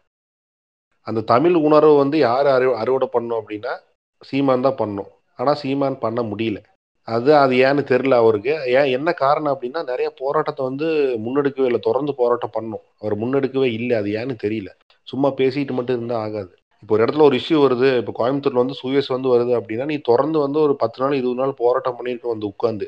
அந்த 1.08 1.22
தமிழ் 1.32 1.58
உணர்வு 1.68 1.96
வந்து 1.98 2.18
யார் 2.28 2.48
அறி 2.48 2.68
அறுவடை 2.82 3.08
பண்ணோம் 3.16 3.40
அப்படின்னா 3.42 3.74
சீமான் 4.22 4.66
தான் 4.68 4.80
பண்ணணும். 4.82 5.10
ஆனால் 5.40 5.60
சீமான் 5.62 5.98
பண்ண 6.06 6.20
முடியல. 6.24 6.60
அது 7.08 7.32
அது 7.36 7.54
ஏன்னு 7.68 7.82
தெரில 7.92 8.18
அவருக்கு. 8.24 8.54
ஏன் 8.78 8.90
என்ன 8.98 9.10
காரணம் 9.24 9.54
அப்படின்னா 9.54 9.82
நிறைய 9.90 10.10
போராட்டத்தை 10.22 10.64
வந்து 10.70 10.88
முன்னெடுக்கவே 11.26 11.70
இல்லை 11.70 11.82
தொடர்ந்து 11.88 12.14
போராட்டம் 12.22 12.56
பண்ணும் 12.58 12.86
அவர் 13.02 13.16
முன்னெடுக்கவே 13.24 13.70
இல்லை 13.80 13.96
அது 14.02 14.12
ஏன்னு 14.22 14.36
தெரியல. 14.46 14.70
சும்மா 15.08 15.30
பேசிட்டு 15.42 15.74
மட்டும் 15.78 15.98
இருந்தால் 15.98 16.24
ஆகாது. 16.26 16.54
இப்போ 16.84 16.94
ஒரு 16.96 17.04
இடத்துல 17.04 17.24
ஒரு 17.24 17.36
இஷ்யூ 17.40 17.58
வருது. 17.64 17.90
இப்போ 18.00 18.14
கோயம்புத்தூர்ல 18.18 18.62
வந்து 18.62 18.78
சூயஸ் 18.82 19.10
வந்து 19.10 19.30
வருது 19.30 19.54
அப்படின்னா 19.60 19.86
நீ 19.86 19.98
தொடர்ந்து 20.02 20.38
வந்து 20.40 20.60
ஒரு 20.60 20.74
10 20.76 21.02
நாள், 21.04 21.14
20 21.20 21.40
நாள் 21.42 21.60
போராட்டம் 21.60 21.98
பண்ணிட்டு 21.98 22.28
வந்து 22.28 22.46
உட்காந்து 22.50 22.88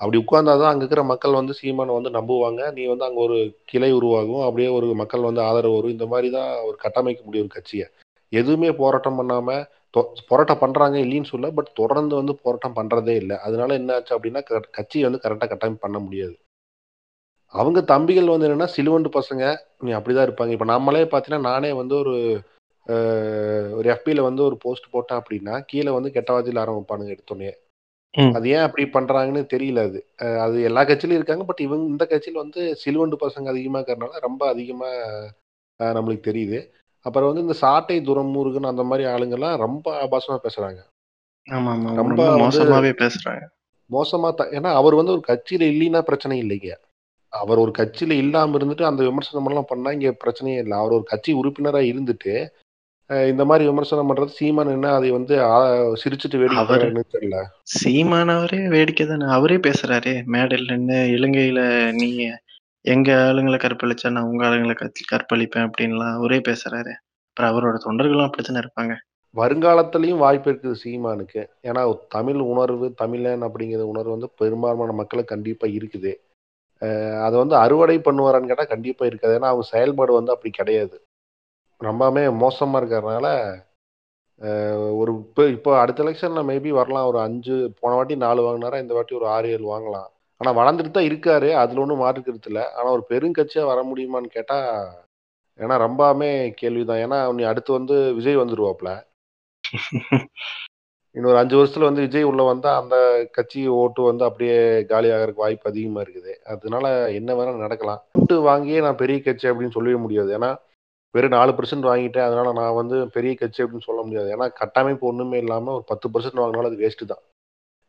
அப்படி 0.00 0.18
உட்காந்தாதான் 0.22 0.70
அங்க 0.70 0.82
இருக்கிற 0.84 1.02
மக்கள் 1.04 1.32
வந்து 1.32 1.54
சீமானை 1.60 1.92
வந்து 1.94 2.10
நம்புவாங்க. 2.10 2.62
நீ 2.72 2.82
வந்து 2.86 3.04
அங்க 3.04 3.20
ஒரு 3.20 3.38
கிளை 3.64 3.90
உருவாகும். 3.92 4.42
அப்படியே 4.42 4.68
ஒரு 4.68 4.86
மக்கள் 4.94 5.20
வந்து 5.20 5.42
ஆதரவு 5.42 5.76
வரும். 5.76 5.90
இந்த 5.90 6.06
மாதிரி 6.06 6.30
தான் 6.30 6.50
ஒரு 6.64 6.76
கட்டமைக்க 6.76 7.22
முடியும் 7.24 7.46
ஒரு 7.46 7.54
கட்சியை 7.54 7.86
எதுவுமே 8.32 8.70
போராட்டம் 8.72 9.18
பண்ணாம, 9.20 9.48
தொ 9.94 10.00
போராட்டம் 10.28 10.58
பண்றாங்க 10.58 10.98
இல்லைன்னு 10.98 11.24
சொல்ல 11.24 11.50
பட் 11.50 11.70
தொடர்ந்து 11.74 12.14
வந்து 12.16 12.34
போராட்டம் 12.42 12.76
பண்றதே 12.76 13.14
இல்லை 13.16 13.36
அதனால 13.38 13.74
என்ன 13.74 13.94
ஆச்சு 13.94 14.16
அப்படின்னா, 14.16 14.42
க 14.42 14.52
வந்து 15.04 15.22
கரெக்டாக 15.24 15.48
கட்டமைப்பு 15.48 15.84
பண்ண 15.86 15.98
முடியாது. 15.98 16.36
அவங்க 17.54 17.80
தம்பிகள் 17.86 18.32
வந்து 18.32 18.48
என்னன்னா, 18.48 18.70
சிலுவண்டு 18.72 19.10
பசங்க. 19.10 19.42
நீ 19.80 19.92
அப்படிதான் 19.92 20.28
இருப்பாங்க. 20.28 20.50
இப்ப 20.50 20.64
நம்மளே 20.64 21.04
பார்த்தீங்கன்னா, 21.04 21.48
நானே 21.52 21.72
வந்து 21.72 21.96
ஒரு 21.96 22.14
ஒரு 23.76 23.96
FBல 23.96 24.20
வந்து 24.20 24.42
ஒரு 24.42 24.56
போஸ்ட் 24.56 24.90
போட்டேன் 24.90 25.20
அப்படின்னா, 25.22 25.64
கீழ 25.72 25.92
வந்து 25.92 26.12
கெட்ட 26.12 26.30
வார்த்தையில 26.32 26.62
ஆரம்பிப்பானுங்க 26.64 27.14
எடுத்தோனயே. 27.16 27.54
ம். 28.14 28.32
அது 28.32 28.48
ஏன் 28.48 28.58
அப்படி 28.58 28.84
பண்றாங்கன்னு 28.84 29.42
தெரியல 29.54 29.78
அது. 29.78 29.98
அது 30.40 30.62
எல்லா 30.62 30.84
கட்சியிலும் 30.84 31.14
இருக்காங்க. 31.14 31.44
பட் 31.44 31.60
இவங்க 31.60 31.86
இந்த 31.86 32.04
கட்சியில 32.10 32.32
வந்து 32.32 32.76
சிலுவண்டு 32.76 33.16
பசங்க 33.20 33.48
அதிகமா 33.48 33.78
இருக்கிறனால, 33.78 34.20
ரொம்ப 34.20 34.48
அதிகமா 34.48 34.90
நம்மளுக்கு 35.80 36.28
தெரியுது. 36.30 36.58
அப்புறம் 37.06 37.28
வந்து 37.28 37.42
இந்த 37.42 37.52
சாட்டை 37.54 38.00
துரைமுருகன் 38.00 38.64
அந்த 38.64 38.82
மாரி 38.82 39.04
ஆளுங்கலாம் 39.04 39.56
ரொம்ப 39.56 40.06
ஆபாசமா 40.06 40.38
பேசுறாங்க. 40.42 40.80
ரொம்ப 41.94 42.22
மோசமாவே 42.38 42.92
பேசுறாங்க 42.98 43.44
மோசமா 43.90 44.28
ஏன்னா 44.50 44.72
அவர் 44.72 44.94
வந்து 44.94 45.12
ஒரு 45.12 45.22
கட்சியில 45.26 45.64
இல்லைன்னா 45.70 46.00
பிரச்சனை 46.00 46.42
இல்லைங்க 46.42 46.70
அவர் 47.32 47.58
ஒரு 47.58 47.70
கட்சியில 47.70 48.10
இல்லாம 48.10 48.58
இருந்துட்டு 48.58 48.82
அந்த 48.82 49.02
விமர்சனம் 49.04 49.46
எல்லாம் 49.46 49.68
பண்ணா 49.68 49.92
இங்க 49.92 50.16
பிரச்சனையே 50.24 50.58
இல்லை 50.58 50.76
அவர் 50.78 50.92
ஒரு 50.92 51.02
கட்சி 51.02 51.34
உறுப்பினரா 51.34 51.80
இருந்துட்டு 51.82 52.32
இந்த 53.08 53.44
மாதிரி 53.44 53.68
விமர்சனம் 53.68 54.14
பண்றது 54.14 54.26
சீமான் 54.26 54.68
என்ன 54.68 54.94
அதை 54.94 55.10
வந்து 55.10 55.36
சிரிச்சுட்டு 55.94 56.36
வேடிக்கை 56.36 56.56
அவரு 56.56 57.04
தெரியல. 57.12 57.44
சீமானவரே 57.84 58.68
வேடிக்கை 58.68 59.06
தானே 59.06 59.24
அவரே 59.26 59.56
பேசுறாரே 59.56 60.24
மேடையில் 60.24 60.76
நின்று 60.76 60.96
இலங்கையில 60.96 61.92
நீ 61.92 62.28
எங்க 62.80 63.30
ஆளுங்களை 63.32 63.58
கற்பழிச்சா 63.58 64.10
நான் 64.10 64.22
உங்க 64.22 64.46
ஆளுங்களை 64.46 64.74
கற்ப- 64.74 65.16
கற்பழிப்பேன் 65.16 65.70
அப்படின்லாம் 65.70 66.12
அவரே 66.12 66.40
பேசுறாரு. 66.48 66.92
அப்புறம் 67.32 67.54
அவரோட 67.54 67.78
தொண்டர்களும் 67.88 68.24
அப்படித்தானே 68.24 68.60
இருப்பாங்க. 68.60 68.94
வருங்காலத்திலயும் 69.36 70.16
வாய்ப்பு 70.16 70.52
இருக்குது 70.52 70.74
சீமானுக்கு. 70.84 71.46
ஏன்னா 71.62 71.98
தமிழ் 72.08 72.34
உணர்வு 72.34 72.92
தமிழன் 72.92 73.42
அப்படிங்கிற 73.42 73.80
உணர்வு 73.80 74.10
வந்து 74.10 74.30
பெரும்பான்மையான 74.36 74.92
மக்களுக்கு 74.92 75.34
கண்டிப்பா 75.34 75.66
இருக்குது. 75.66 76.14
அதை 77.22 77.38
வந்து 77.38 77.56
அறுவடை 77.56 77.98
பண்ணுவாரான்னு 77.98 78.46
கேட்டா 78.46 78.64
கண்டிப்பா 78.64 79.06
இருக்காது. 79.06 79.34
ஏன்னா 79.34 79.44
அவங்க 79.44 79.62
செயல்பாடு 79.62 80.12
வந்து 80.12 80.32
அப்படி 80.32 80.50
கிடையாது. 80.50 81.05
ரொம்பவுமே 81.80 82.24
மோசமாக 82.42 82.80
இருக்கிறதுனால 82.80 83.28
ஒரு 85.00 85.10
இப்போ 85.22 85.42
இப்போ 85.56 85.70
அடுத்த 85.80 86.02
எலெக்ஷனில் 86.04 86.48
மேபி 86.50 86.70
வரலாம். 86.78 87.08
ஒரு 87.10 87.18
அஞ்சு 87.26 87.54
போன 87.80 87.92
வாட்டி 87.98 88.14
நாலு 88.24 88.40
வாங்கினாரா 88.46 88.78
இந்த 88.82 88.94
வாட்டி 88.96 89.14
ஒரு 89.18 89.26
ஆறு 89.34 89.46
ஏழு 89.54 89.66
வாங்கலாம். 89.74 90.08
ஆனால் 90.40 90.56
வளர்ந்துட்டு 90.58 90.90
தான் 90.96 91.08
இருக்காரு. 91.10 91.48
அதில் 91.62 91.82
ஒன்றும் 91.84 92.02
மாற்றுக்கிறது 92.04 92.48
இல்லை. 92.50 92.64
ஆனால் 92.78 92.94
ஒரு 92.96 93.04
பெருங்கட்சியாக 93.10 93.70
வர 93.70 93.82
முடியுமான்னு 93.90 94.34
கேட்டால் 94.36 94.68
ஏன்னா 95.58 95.76
ரொம்பவுமே 95.86 96.30
கேள்விதான். 96.60 97.02
ஏன்னா 97.04 97.18
நீ 97.38 97.44
அடுத்து 97.52 97.70
வந்து 97.78 97.96
விஜய் 98.18 98.42
வந்துடுவாப்புல 98.42 98.90
இன்னொரு 101.14 101.38
அஞ்சு 101.40 101.54
வருஷத்துல 101.56 101.88
வந்து 101.88 102.04
விஜய் 102.04 102.28
உள்ள 102.30 102.42
வந்தா 102.50 102.70
அந்த 102.80 102.96
கட்சி 103.36 103.60
ஓட்டு 103.82 104.00
வந்து 104.08 104.24
அப்படியே 104.28 104.56
காலி 104.90 105.08
ஆகிறதுக்கு 105.14 105.44
வாய்ப்பு 105.44 105.70
அதிகமா 105.70 106.00
இருக்குது. 106.04 106.32
அதனால 106.52 106.86
என்ன 107.18 107.30
வேணா 107.38 107.52
நடக்கலாம். 107.66 108.00
ஓட்டு 108.20 108.36
வாங்கியே 108.50 108.80
நான் 108.86 109.00
பெரிய 109.02 109.18
கட்சி 109.26 109.46
அப்படின்னு 109.50 109.76
சொல்லவே 109.76 109.98
முடியாது. 110.04 110.30
ஏன்னா 110.38 110.50
வெறும் 111.16 111.36
நாலு 111.36 111.52
பர்சன்ட் 111.52 111.88
வாங்கிட்டேன். 111.90 112.26
அதனால 112.28 112.52
நான் 112.52 112.78
வந்து 112.80 112.96
பெரிய 113.08 113.34
கட்சி 113.34 113.62
அப்படின்னு 113.62 113.88
சொல்ல 113.88 114.02
முடியாது. 114.02 114.28
ஏன்னா 114.34 114.52
கட்டமைப்பு 114.52 115.06
ஒண்ணுமே 115.06 115.38
இல்லாம 115.38 115.72
ஒரு 115.72 115.84
பத்து 115.86 116.08
பர்சன்ட் 116.08 116.42
வாங்கினாலும் 116.42 116.70
அது 116.72 116.82
வேஸ்ட் 116.84 117.04
தான். 117.04 117.22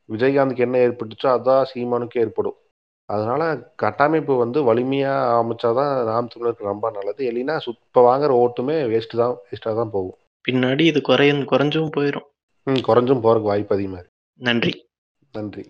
விஜயகாந்துக்கு 0.09 0.65
என்ன 0.67 0.77
ஏற்பட்டுச்சோ 0.77 1.29
அதான் 1.37 1.67
சீமானுக்கு 1.71 2.19
ஏற்படும். 2.19 2.57
அதனால 3.09 3.41
கட்டமைப்பு 3.75 4.33
வந்து 4.35 4.59
வலிமையா 4.63 5.13
அமைச்சாதான் 5.41 5.91
நாம் 6.03 6.31
தமிழருக்கு 6.33 6.71
ரொம்ப 6.71 6.89
நல்லது. 6.91 7.21
இல்லைன்னா 7.31 7.57
சுத்த 7.57 7.99
வாங்குற 7.99 8.31
ஓட்டுமே 8.43 8.77
வேஸ்ட் 8.93 9.15
தான் 9.15 9.35
வேஸ்டா 9.47 9.75
தான் 9.75 9.89
போகும். 9.89 10.17
பின்னாடி 10.45 10.81
இது 10.81 11.01
குறையும் 11.01 11.41
குறைஞ்சும் 11.43 11.93
போயிடும் 11.97 12.27
ம் 12.67 12.83
குறைஞ்சும் 12.87 13.23
போறதுக்கு 13.23 13.51
வாய்ப்பு 13.51 13.75
அதிகமா 13.75 13.97
இருக்கு. 13.97 14.15
நன்றி. 14.39 14.73
நன்றி. 15.33 15.63